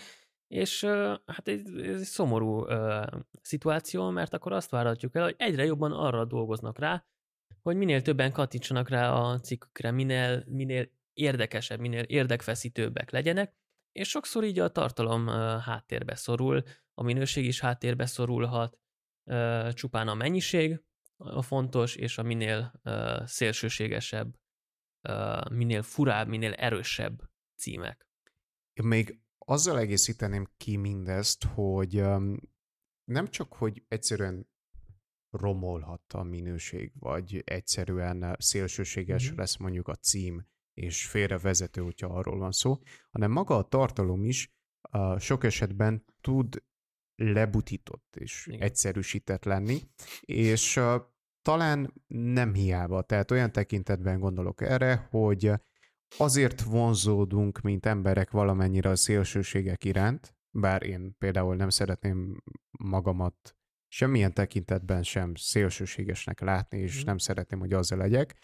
és 0.47 0.83
hát 1.25 1.47
ez, 1.47 1.61
ez 1.65 1.99
egy 1.99 2.05
szomorú 2.05 2.61
uh, 2.61 3.05
szituáció, 3.41 4.09
mert 4.09 4.33
akkor 4.33 4.51
azt 4.51 4.69
várhatjuk 4.69 5.15
el, 5.15 5.23
hogy 5.23 5.35
egyre 5.37 5.65
jobban 5.65 5.91
arra 5.91 6.25
dolgoznak 6.25 6.79
rá, 6.79 7.05
hogy 7.61 7.75
minél 7.75 8.01
többen 8.01 8.31
kattintsanak 8.31 8.89
rá 8.89 9.11
a 9.11 9.39
cikkükre, 9.39 9.91
minél, 9.91 10.43
minél 10.47 10.89
érdekesebb, 11.13 11.79
minél 11.79 12.03
érdekfeszítőbbek 12.03 13.11
legyenek, 13.11 13.53
és 13.91 14.09
sokszor 14.09 14.43
így 14.43 14.59
a 14.59 14.69
tartalom 14.69 15.27
háttérbe 15.59 16.15
szorul, 16.15 16.63
a 16.93 17.03
minőség 17.03 17.45
is 17.45 17.59
háttérbe 17.59 18.05
szorulhat, 18.05 18.77
csupán 19.73 20.07
a 20.07 20.13
mennyiség 20.13 20.81
a 21.17 21.41
fontos, 21.41 21.95
és 21.95 22.17
a 22.17 22.23
minél 22.23 22.81
szélsőségesebb, 23.25 24.35
minél 25.51 25.81
furább, 25.81 26.27
minél 26.27 26.53
erősebb 26.53 27.29
címek. 27.55 28.07
Én 28.73 28.85
még 28.85 29.19
azzal 29.37 29.79
egészíteném 29.79 30.47
ki 30.57 30.75
mindezt, 30.75 31.43
hogy 31.43 32.03
nem 33.03 33.27
csak, 33.27 33.53
hogy 33.53 33.83
egyszerűen 33.87 34.49
romolhat 35.29 36.13
a 36.13 36.23
minőség, 36.23 36.91
vagy 36.99 37.41
egyszerűen 37.45 38.35
szélsőséges 38.39 39.27
mm-hmm. 39.27 39.37
lesz 39.37 39.57
mondjuk 39.57 39.87
a 39.87 39.95
cím, 39.95 40.47
és 40.73 41.05
félrevezető, 41.07 41.81
hogyha 41.81 42.07
arról 42.07 42.37
van 42.37 42.51
szó, 42.51 42.79
hanem 43.11 43.31
maga 43.31 43.57
a 43.57 43.67
tartalom 43.67 44.23
is 44.23 44.53
uh, 44.91 45.19
sok 45.19 45.43
esetben 45.43 46.05
tud 46.21 46.63
lebutított 47.15 48.15
és 48.15 48.47
Igen. 48.47 48.61
egyszerűsített 48.61 49.43
lenni, 49.43 49.81
és 50.21 50.75
uh, 50.75 51.01
talán 51.45 51.93
nem 52.07 52.53
hiába, 52.53 53.01
tehát 53.01 53.31
olyan 53.31 53.51
tekintetben 53.51 54.19
gondolok 54.19 54.61
erre, 54.61 55.07
hogy 55.09 55.51
azért 56.17 56.61
vonzódunk, 56.61 57.61
mint 57.61 57.85
emberek 57.85 58.31
valamennyire 58.31 58.89
a 58.89 58.95
szélsőségek 58.95 59.83
iránt, 59.83 60.35
bár 60.51 60.83
én 60.83 61.15
például 61.17 61.55
nem 61.55 61.69
szeretném 61.69 62.43
magamat 62.79 63.55
semmilyen 63.87 64.33
tekintetben 64.33 65.03
sem 65.03 65.35
szélsőségesnek 65.35 66.39
látni, 66.39 66.77
és 66.77 67.01
mm. 67.01 67.05
nem 67.05 67.17
szeretném, 67.17 67.59
hogy 67.59 67.73
azzal 67.73 67.97
legyek. 67.97 68.35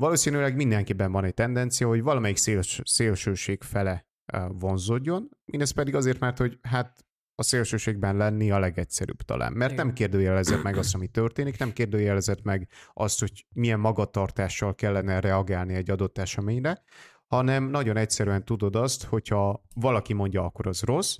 Valószínűleg 0.00 0.56
mindenkiben 0.56 1.12
van 1.12 1.24
egy 1.24 1.34
tendencia, 1.34 1.86
hogy 1.86 2.02
valamelyik 2.02 2.36
széls- 2.36 2.80
szélsőség 2.84 3.62
fele 3.62 4.06
vonzódjon, 4.48 5.28
mindez 5.44 5.70
pedig 5.70 5.94
azért, 5.94 6.18
mert 6.18 6.38
hogy 6.38 6.58
hát 6.62 7.03
a 7.34 7.42
szélsőségben 7.42 8.16
lenni 8.16 8.50
a 8.50 8.58
legegyszerűbb 8.58 9.22
talán. 9.22 9.52
Mert 9.52 9.72
Igen. 9.72 9.86
nem 9.86 9.94
kérdőjelezett 9.94 10.62
meg 10.62 10.76
azt, 10.76 10.94
ami 10.94 11.06
történik, 11.06 11.58
nem 11.58 11.72
kérdőjelezett 11.72 12.42
meg 12.42 12.68
azt, 12.92 13.20
hogy 13.20 13.46
milyen 13.54 13.80
magatartással 13.80 14.74
kellene 14.74 15.20
reagálni 15.20 15.74
egy 15.74 15.90
adott 15.90 16.18
eseményre, 16.18 16.82
hanem 17.26 17.64
nagyon 17.64 17.96
egyszerűen 17.96 18.44
tudod 18.44 18.76
azt, 18.76 19.04
hogyha 19.04 19.64
valaki 19.74 20.12
mondja, 20.12 20.44
akkor 20.44 20.66
az 20.66 20.82
rossz, 20.82 21.16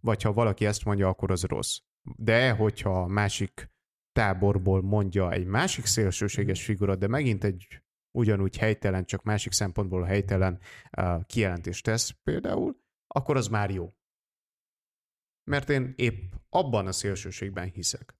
vagy 0.00 0.22
ha 0.22 0.32
valaki 0.32 0.66
ezt 0.66 0.84
mondja, 0.84 1.08
akkor 1.08 1.30
az 1.30 1.42
rossz. 1.42 1.78
De 2.16 2.50
hogyha 2.50 3.02
a 3.02 3.06
másik 3.06 3.70
táborból 4.12 4.82
mondja 4.82 5.32
egy 5.32 5.46
másik 5.46 5.84
szélsőséges 5.84 6.64
figura, 6.64 6.96
de 6.96 7.06
megint 7.06 7.44
egy 7.44 7.82
ugyanúgy 8.10 8.56
helytelen, 8.56 9.04
csak 9.04 9.22
másik 9.22 9.52
szempontból 9.52 10.02
helytelen 10.02 10.58
uh, 10.96 11.24
kijelentést 11.26 11.84
tesz 11.84 12.14
például, 12.24 12.76
akkor 13.06 13.36
az 13.36 13.48
már 13.48 13.70
jó 13.70 13.97
mert 15.48 15.70
én 15.70 15.92
épp 15.96 16.32
abban 16.48 16.86
a 16.86 16.92
szélsőségben 16.92 17.70
hiszek. 17.70 18.14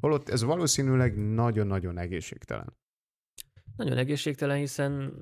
Holott 0.00 0.28
ez 0.28 0.42
valószínűleg 0.42 1.16
nagyon-nagyon 1.16 1.98
egészségtelen. 1.98 2.78
Nagyon 3.76 3.96
egészségtelen, 3.96 4.56
hiszen 4.56 5.14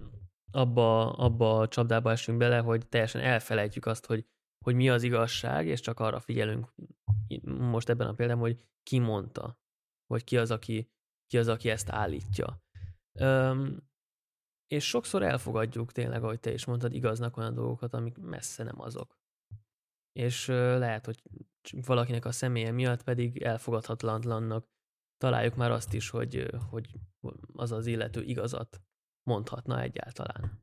abba, 0.51 1.13
abba 1.13 1.59
a 1.59 1.69
csapdába 1.69 2.11
esünk 2.11 2.39
bele, 2.39 2.59
hogy 2.59 2.89
teljesen 2.89 3.21
elfelejtjük 3.21 3.87
azt, 3.87 4.07
hogy, 4.07 4.27
hogy 4.65 4.75
mi 4.75 4.89
az 4.89 5.03
igazság, 5.03 5.67
és 5.67 5.81
csak 5.81 6.01
arra 6.01 6.21
figyelünk 6.21 6.75
most 7.45 7.89
ebben 7.89 8.07
a 8.07 8.15
példában, 8.15 8.43
hogy 8.43 8.59
ki 8.83 8.99
mondta, 8.99 9.59
vagy 10.07 10.25
ki 10.25 10.37
az, 10.37 10.51
aki, 10.51 10.91
ki 11.27 11.39
az, 11.39 11.49
aki 11.49 11.71
ezt 11.71 11.89
állítja. 11.91 12.63
Öm, 13.19 13.89
és 14.67 14.89
sokszor 14.89 15.23
elfogadjuk 15.23 15.93
tényleg, 15.93 16.23
ahogy 16.23 16.41
te 16.41 16.53
is 16.53 16.65
mondtad, 16.65 16.95
igaznak 16.95 17.37
olyan 17.37 17.55
dolgokat, 17.55 17.95
amik 17.95 18.19
messze 18.19 18.63
nem 18.63 18.81
azok 18.81 19.18
és 20.19 20.47
lehet, 20.47 21.05
hogy 21.05 21.23
valakinek 21.87 22.25
a 22.25 22.33
személye 22.33 22.73
miatt 22.73 23.03
pedig 23.03 23.43
elfogadhatatlannak 23.43 24.69
találjuk 25.17 25.57
már 25.57 25.71
azt 25.71 25.93
is, 25.93 26.11
hogy, 26.11 26.47
hogy 26.71 26.89
az 27.53 27.73
az 27.73 27.87
illető 27.87 28.23
igazat 28.23 28.81
mondhatna 29.23 29.81
egyáltalán. 29.81 30.63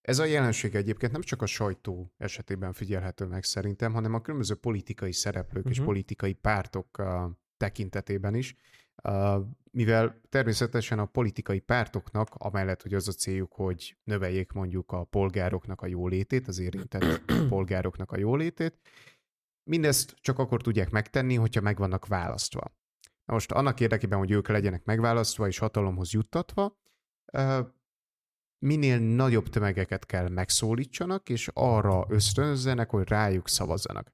Ez 0.00 0.18
a 0.18 0.24
jelenség 0.24 0.74
egyébként 0.74 1.12
nem 1.12 1.20
csak 1.20 1.42
a 1.42 1.46
sajtó 1.46 2.12
esetében 2.16 2.72
figyelhető 2.72 3.24
meg 3.24 3.44
szerintem, 3.44 3.92
hanem 3.92 4.14
a 4.14 4.20
különböző 4.20 4.54
politikai 4.54 5.12
szereplők 5.12 5.56
uh-huh. 5.56 5.72
és 5.72 5.78
mhm. 5.78 5.86
politikai 5.86 6.32
pártok 6.32 7.02
tekintetében 7.56 8.34
is 8.34 8.56
mivel 9.70 10.20
természetesen 10.28 10.98
a 10.98 11.04
politikai 11.04 11.60
pártoknak, 11.60 12.28
amellett, 12.34 12.82
hogy 12.82 12.94
az 12.94 13.08
a 13.08 13.12
céljuk, 13.12 13.52
hogy 13.52 13.96
növeljék 14.04 14.52
mondjuk 14.52 14.92
a 14.92 15.04
polgároknak 15.04 15.82
a 15.82 15.86
jólétét, 15.86 16.48
az 16.48 16.58
érintett 16.58 17.22
polgároknak 17.48 18.12
a 18.12 18.18
jólétét, 18.18 18.78
mindezt 19.70 20.14
csak 20.20 20.38
akkor 20.38 20.62
tudják 20.62 20.90
megtenni, 20.90 21.34
hogyha 21.34 21.60
meg 21.60 21.78
vannak 21.78 22.06
választva. 22.06 22.76
Na 23.24 23.34
most 23.34 23.52
annak 23.52 23.80
érdekében, 23.80 24.18
hogy 24.18 24.30
ők 24.30 24.48
legyenek 24.48 24.84
megválasztva 24.84 25.46
és 25.46 25.58
hatalomhoz 25.58 26.12
juttatva, 26.12 26.78
minél 28.58 28.98
nagyobb 28.98 29.48
tömegeket 29.48 30.06
kell 30.06 30.28
megszólítsanak, 30.28 31.28
és 31.28 31.50
arra 31.52 32.06
ösztönözzenek, 32.08 32.90
hogy 32.90 33.08
rájuk 33.08 33.48
szavazzanak. 33.48 34.12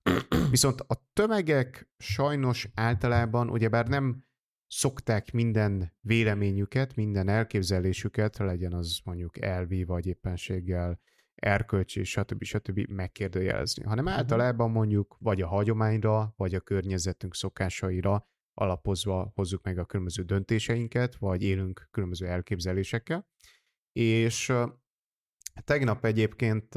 Viszont 0.50 0.80
a 0.80 1.04
tömegek 1.12 1.88
sajnos 1.98 2.68
általában 2.74 3.50
ugyebár 3.50 3.88
nem 3.88 4.24
szokták 4.66 5.32
minden 5.32 5.92
véleményüket, 6.00 6.94
minden 6.94 7.28
elképzelésüket, 7.28 8.38
legyen 8.38 8.72
az 8.72 9.00
mondjuk 9.04 9.40
elvi, 9.40 9.84
vagy 9.84 10.06
éppenséggel 10.06 11.00
erkölcsi, 11.34 12.04
stb. 12.04 12.42
stb. 12.42 12.78
megkérdőjelezni, 12.88 13.84
hanem 13.84 14.08
általában 14.08 14.70
mondjuk 14.70 15.16
vagy 15.18 15.40
a 15.40 15.46
hagyományra, 15.46 16.34
vagy 16.36 16.54
a 16.54 16.60
környezetünk 16.60 17.34
szokásaira 17.34 18.28
alapozva 18.54 19.32
hozzuk 19.34 19.64
meg 19.64 19.78
a 19.78 19.84
különböző 19.84 20.22
döntéseinket, 20.22 21.16
vagy 21.16 21.42
élünk 21.42 21.88
különböző 21.90 22.26
elképzelésekkel. 22.26 23.26
És 23.92 24.52
tegnap 25.64 26.04
egyébként 26.04 26.68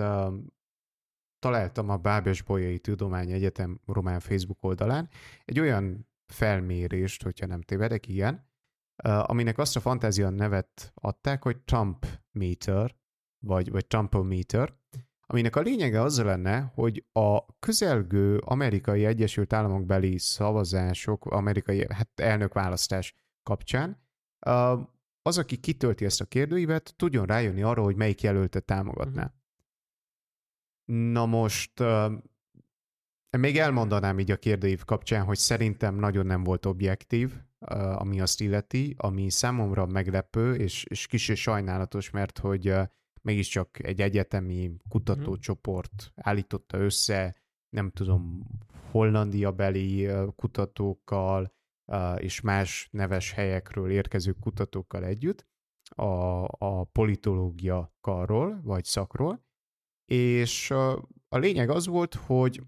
találtam 1.40 1.90
a 1.90 1.98
Bábes 1.98 2.42
Bolyai 2.42 2.80
Tudomány 2.80 3.32
Egyetem 3.32 3.82
román 3.86 4.20
Facebook 4.20 4.64
oldalán 4.64 5.10
egy 5.46 5.60
olyan 5.60 6.08
felmérést, 6.34 7.24
hogyha 7.24 7.46
nem 7.46 7.62
tévedek, 7.62 8.08
igen, 8.08 8.50
aminek 9.04 9.58
azt 9.58 9.76
a 9.76 9.80
fantázia 9.80 10.30
nevet 10.30 10.92
adták, 10.96 11.44
hogy 11.44 11.58
Trump 11.58 12.06
meter, 12.32 12.96
vagy, 13.40 13.72
vagy 13.72 13.88
Trumpometer, 13.88 14.78
aminek 15.22 15.56
a 15.56 15.62
lényege 15.62 16.02
az 16.02 16.22
lenne, 16.22 16.72
hogy 16.76 17.06
a 17.12 17.60
közelgő 17.60 18.38
amerikai 18.38 19.06
Egyesült 19.06 19.54
Államok 19.54 19.86
beli 19.86 20.18
szavazások, 20.18 21.26
amerikai 21.26 21.86
hát 21.90 22.20
elnökválasztás 22.20 23.16
kapcsán 23.44 24.06
az, 25.22 25.38
aki 25.38 25.58
kitölti 25.58 26.06
ezt 26.06 26.22
a 26.22 26.26
kérdőívet, 26.26 26.94
tudjon 26.96 27.26
rájönni 27.26 27.62
arra, 27.62 27.84
hogy 27.84 27.96
melyik 27.96 28.22
jelöltet 28.22 28.66
támogatná. 28.66 29.24
Uh-huh. 29.24 29.36
Na 31.12 31.26
most 31.26 31.84
még 33.30 33.58
elmondanám 33.58 34.20
így 34.20 34.32
a 34.32 34.38
kérdőív 34.38 34.84
kapcsán, 34.84 35.24
hogy 35.24 35.38
szerintem 35.38 35.96
nagyon 35.96 36.26
nem 36.26 36.44
volt 36.44 36.66
objektív, 36.66 37.34
ami 37.96 38.22
azt 38.22 38.42
illeti, 38.42 38.96
ami 38.98 39.30
számomra 39.30 39.86
meglepő, 39.86 40.56
és, 40.56 40.84
és 40.84 41.08
kicsi 41.08 41.36
sajnálatos, 41.36 42.10
mert 42.10 42.38
hogy 42.38 42.74
mégiscsak 43.22 43.84
egy 43.84 44.02
egyetemi 44.02 44.72
kutatócsoport 44.90 46.12
állította 46.16 46.78
össze, 46.78 47.36
nem 47.70 47.92
tudom, 47.92 48.48
Hollandia 48.92 49.52
beli 49.52 50.10
kutatókkal 50.36 51.54
és 52.18 52.42
más 52.42 52.88
neves 52.92 53.32
helyekről 53.32 53.92
érkező 53.92 54.32
kutatókkal 54.32 55.04
együtt, 55.06 55.46
a, 55.90 56.44
a 56.44 56.84
politológia 56.84 57.96
karról, 58.02 58.62
vagy 58.64 58.84
szakról, 58.84 59.46
és 60.12 60.72
a, 60.72 60.94
a 61.30 61.38
lényeg 61.38 61.70
az 61.70 61.88
volt, 61.88 62.14
hogy 62.14 62.62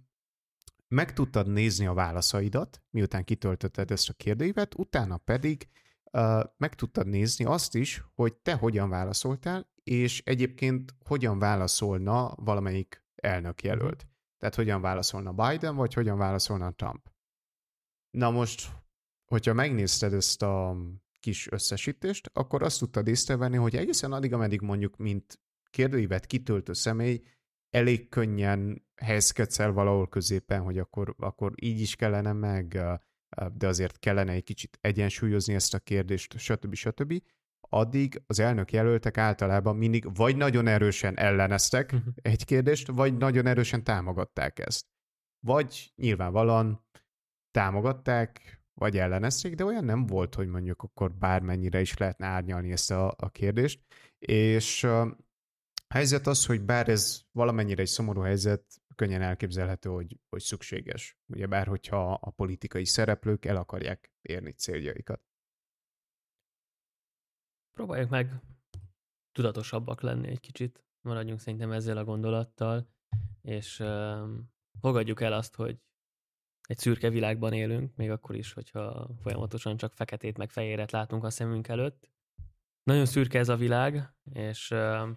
meg 0.90 1.14
tudtad 1.14 1.48
nézni 1.48 1.86
a 1.86 1.94
válaszaidat, 1.94 2.82
miután 2.90 3.24
kitöltötted 3.24 3.92
ezt 3.92 4.10
a 4.10 4.14
kérdőívet, 4.14 4.76
utána 4.76 5.18
pedig 5.18 5.70
uh, 6.12 6.44
meg 6.58 6.76
tudtad 6.76 7.08
nézni 7.08 7.46
azt 7.46 7.76
is, 7.76 8.04
hogy 8.14 8.34
te 8.34 8.54
hogyan 8.54 8.90
válaszoltál, 8.90 9.70
és 9.84 10.22
egyébként 10.26 10.96
hogyan 11.06 11.40
válaszolna 11.40 12.36
valamelyik 12.36 13.04
elnök 13.16 13.64
jelölt. 13.64 14.08
Tehát 14.38 14.56
hogyan 14.56 14.82
válaszolna 14.82 15.34
Biden, 15.34 15.76
vagy 15.76 15.94
hogyan 15.94 16.18
válaszolna 16.18 16.72
Trump. 16.72 17.12
Na 18.10 18.32
most, 18.32 18.72
hogyha 19.26 19.54
megnézted 19.54 20.14
ezt 20.14 20.42
a 20.42 20.78
kis 21.20 21.52
összesítést, 21.52 22.30
akkor 22.34 22.64
azt 22.64 22.80
tudtad 22.80 23.08
észrevenni, 23.08 23.58
hogy 23.58 23.76
egészen 23.76 24.12
addig, 24.12 24.34
ameddig 24.34 24.62
mondjuk, 24.62 24.98
mint 24.98 25.40
kérdőívet 25.70 26.26
kitöltő 26.26 26.74
személy, 26.74 27.22
elég 27.70 28.10
könnyen 28.10 28.88
helyezkedsz 28.96 29.60
el 29.60 29.72
valahol 29.72 30.08
középen, 30.08 30.62
hogy 30.62 30.78
akkor, 30.78 31.16
akkor 31.18 31.54
így 31.56 31.80
is 31.80 31.96
kellene 31.96 32.34
meg, 32.34 32.82
de 33.54 33.68
azért 33.68 34.00
kellene 34.00 34.32
egy 34.32 34.44
kicsit 34.44 34.78
egyensúlyozni 34.82 35.54
ezt 35.54 35.74
a 35.74 35.80
kérdést, 35.80 36.38
stb. 36.38 36.74
stb. 36.74 37.22
Addig 37.62 38.22
az 38.28 38.40
elnök 38.40 38.72
jelöltek 38.72 39.18
általában 39.18 39.76
mindig 39.76 40.16
vagy 40.16 40.36
nagyon 40.36 40.68
erősen 40.68 41.18
elleneztek 41.18 41.92
uh-huh. 41.94 42.14
egy 42.16 42.46
kérdést, 42.46 42.88
vagy 42.88 43.18
nagyon 43.18 43.46
erősen 43.46 43.84
támogatták 43.84 44.60
ezt. 44.60 44.86
Vagy 45.46 45.92
nyilvánvalóan 45.96 46.88
támogatták, 47.52 48.62
vagy 48.74 48.98
ellenezték, 48.98 49.56
de 49.56 49.66
olyan 49.66 49.84
nem 49.84 50.06
volt, 50.06 50.36
hogy 50.36 50.48
mondjuk 50.48 50.82
akkor 50.82 51.14
bármennyire 51.14 51.82
is 51.82 51.98
lehetne 51.98 52.26
árnyalni 52.26 52.72
ezt 52.72 52.92
a, 52.92 53.14
a 53.18 53.30
kérdést. 53.30 53.82
És 54.20 54.88
helyzet 55.94 56.28
az, 56.28 56.46
hogy 56.46 56.62
bár 56.62 56.90
ez 56.90 57.22
valamennyire 57.32 57.82
egy 57.82 57.88
szomorú 57.88 58.22
helyzet, 58.22 58.82
könnyen 58.96 59.22
elképzelhető, 59.22 59.90
hogy, 59.90 60.20
hogy 60.30 60.42
szükséges. 60.42 61.18
Ugye 61.26 61.48
bár 61.48 61.68
hogyha 61.68 62.14
a 62.14 62.30
politikai 62.30 62.86
szereplők 62.86 63.46
el 63.46 63.56
akarják 63.56 64.12
érni 64.22 64.52
céljaikat. 64.52 65.22
Próbáljuk 67.74 68.10
meg 68.10 68.42
tudatosabbak 69.32 70.02
lenni 70.02 70.28
egy 70.28 70.40
kicsit, 70.40 70.84
maradjunk 71.02 71.40
szerintem 71.40 71.72
ezzel 71.72 71.98
a 71.98 72.04
gondolattal, 72.04 72.90
és 73.42 73.80
uh, 73.80 74.30
fogadjuk 74.80 75.22
el 75.22 75.34
azt, 75.34 75.56
hogy 75.56 75.80
egy 76.62 76.78
szürke 76.78 77.10
világban 77.10 77.54
élünk, 77.54 77.96
még 77.96 78.12
akkor 78.12 78.36
is, 78.36 78.54
hogyha 78.54 79.10
folyamatosan 79.22 79.78
csak 79.78 79.94
feketét 79.94 80.38
meg 80.38 80.50
fehéret 80.50 80.92
látunk 80.92 81.24
a 81.24 81.30
szemünk 81.30 81.68
előtt. 81.68 82.10
Nagyon 82.84 83.06
szürke 83.06 83.40
ez 83.40 83.50
a 83.50 83.56
világ, 83.56 84.14
és 84.34 84.72
uh, 84.72 85.10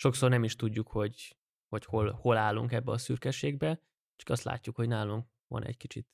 sokszor 0.00 0.30
nem 0.30 0.44
is 0.44 0.56
tudjuk, 0.56 0.88
hogy, 0.88 1.36
hogy 1.68 1.84
hol, 1.84 2.10
hol 2.12 2.36
állunk 2.36 2.72
ebbe 2.72 2.92
a 2.92 2.98
szürkeségbe, 2.98 3.82
csak 4.16 4.28
azt 4.28 4.42
látjuk, 4.42 4.76
hogy 4.76 4.88
nálunk 4.88 5.26
van 5.46 5.64
egy 5.64 5.76
kicsit 5.76 6.08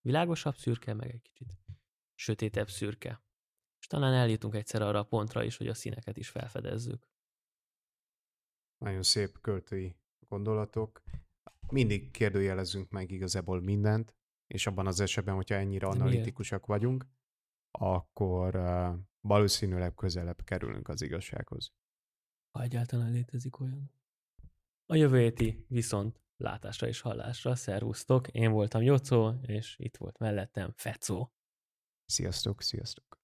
világosabb 0.00 0.56
szürke, 0.56 0.94
meg 0.94 1.10
egy 1.10 1.22
kicsit 1.22 1.58
sötétebb 2.14 2.68
szürke. 2.68 3.22
És 3.80 3.86
talán 3.86 4.12
eljutunk 4.12 4.54
egyszer 4.54 4.82
arra 4.82 4.98
a 4.98 5.04
pontra 5.04 5.42
is, 5.44 5.56
hogy 5.56 5.68
a 5.68 5.74
színeket 5.74 6.16
is 6.16 6.28
felfedezzük. 6.28 7.08
Nagyon 8.78 9.02
szép 9.02 9.40
költői 9.40 9.96
gondolatok 10.28 11.02
mindig 11.68 12.10
kérdőjelezünk 12.10 12.90
meg 12.90 13.10
igazából 13.10 13.60
mindent, 13.60 14.16
és 14.46 14.66
abban 14.66 14.86
az 14.86 15.00
esetben, 15.00 15.34
hogyha 15.34 15.54
ennyire 15.54 15.86
analitikusak 15.86 16.66
vagyunk, 16.66 17.06
akkor 17.70 18.56
uh, 18.56 18.98
valószínűleg 19.20 19.94
közelebb 19.94 20.44
kerülünk 20.44 20.88
az 20.88 21.02
igazsághoz. 21.02 21.72
Ha 22.54 22.62
egyáltalán 22.62 23.10
létezik 23.10 23.60
olyan. 23.60 23.90
A 24.86 24.94
jövő 24.94 25.18
héti 25.18 25.64
viszont 25.68 26.20
látásra 26.36 26.86
és 26.86 27.00
hallásra. 27.00 27.54
Szervusztok, 27.54 28.28
én 28.28 28.50
voltam 28.50 28.82
Jocó, 28.82 29.34
és 29.42 29.76
itt 29.78 29.96
volt 29.96 30.18
mellettem 30.18 30.72
Fecó. 30.76 31.32
Sziasztok, 32.04 32.62
sziasztok. 32.62 33.23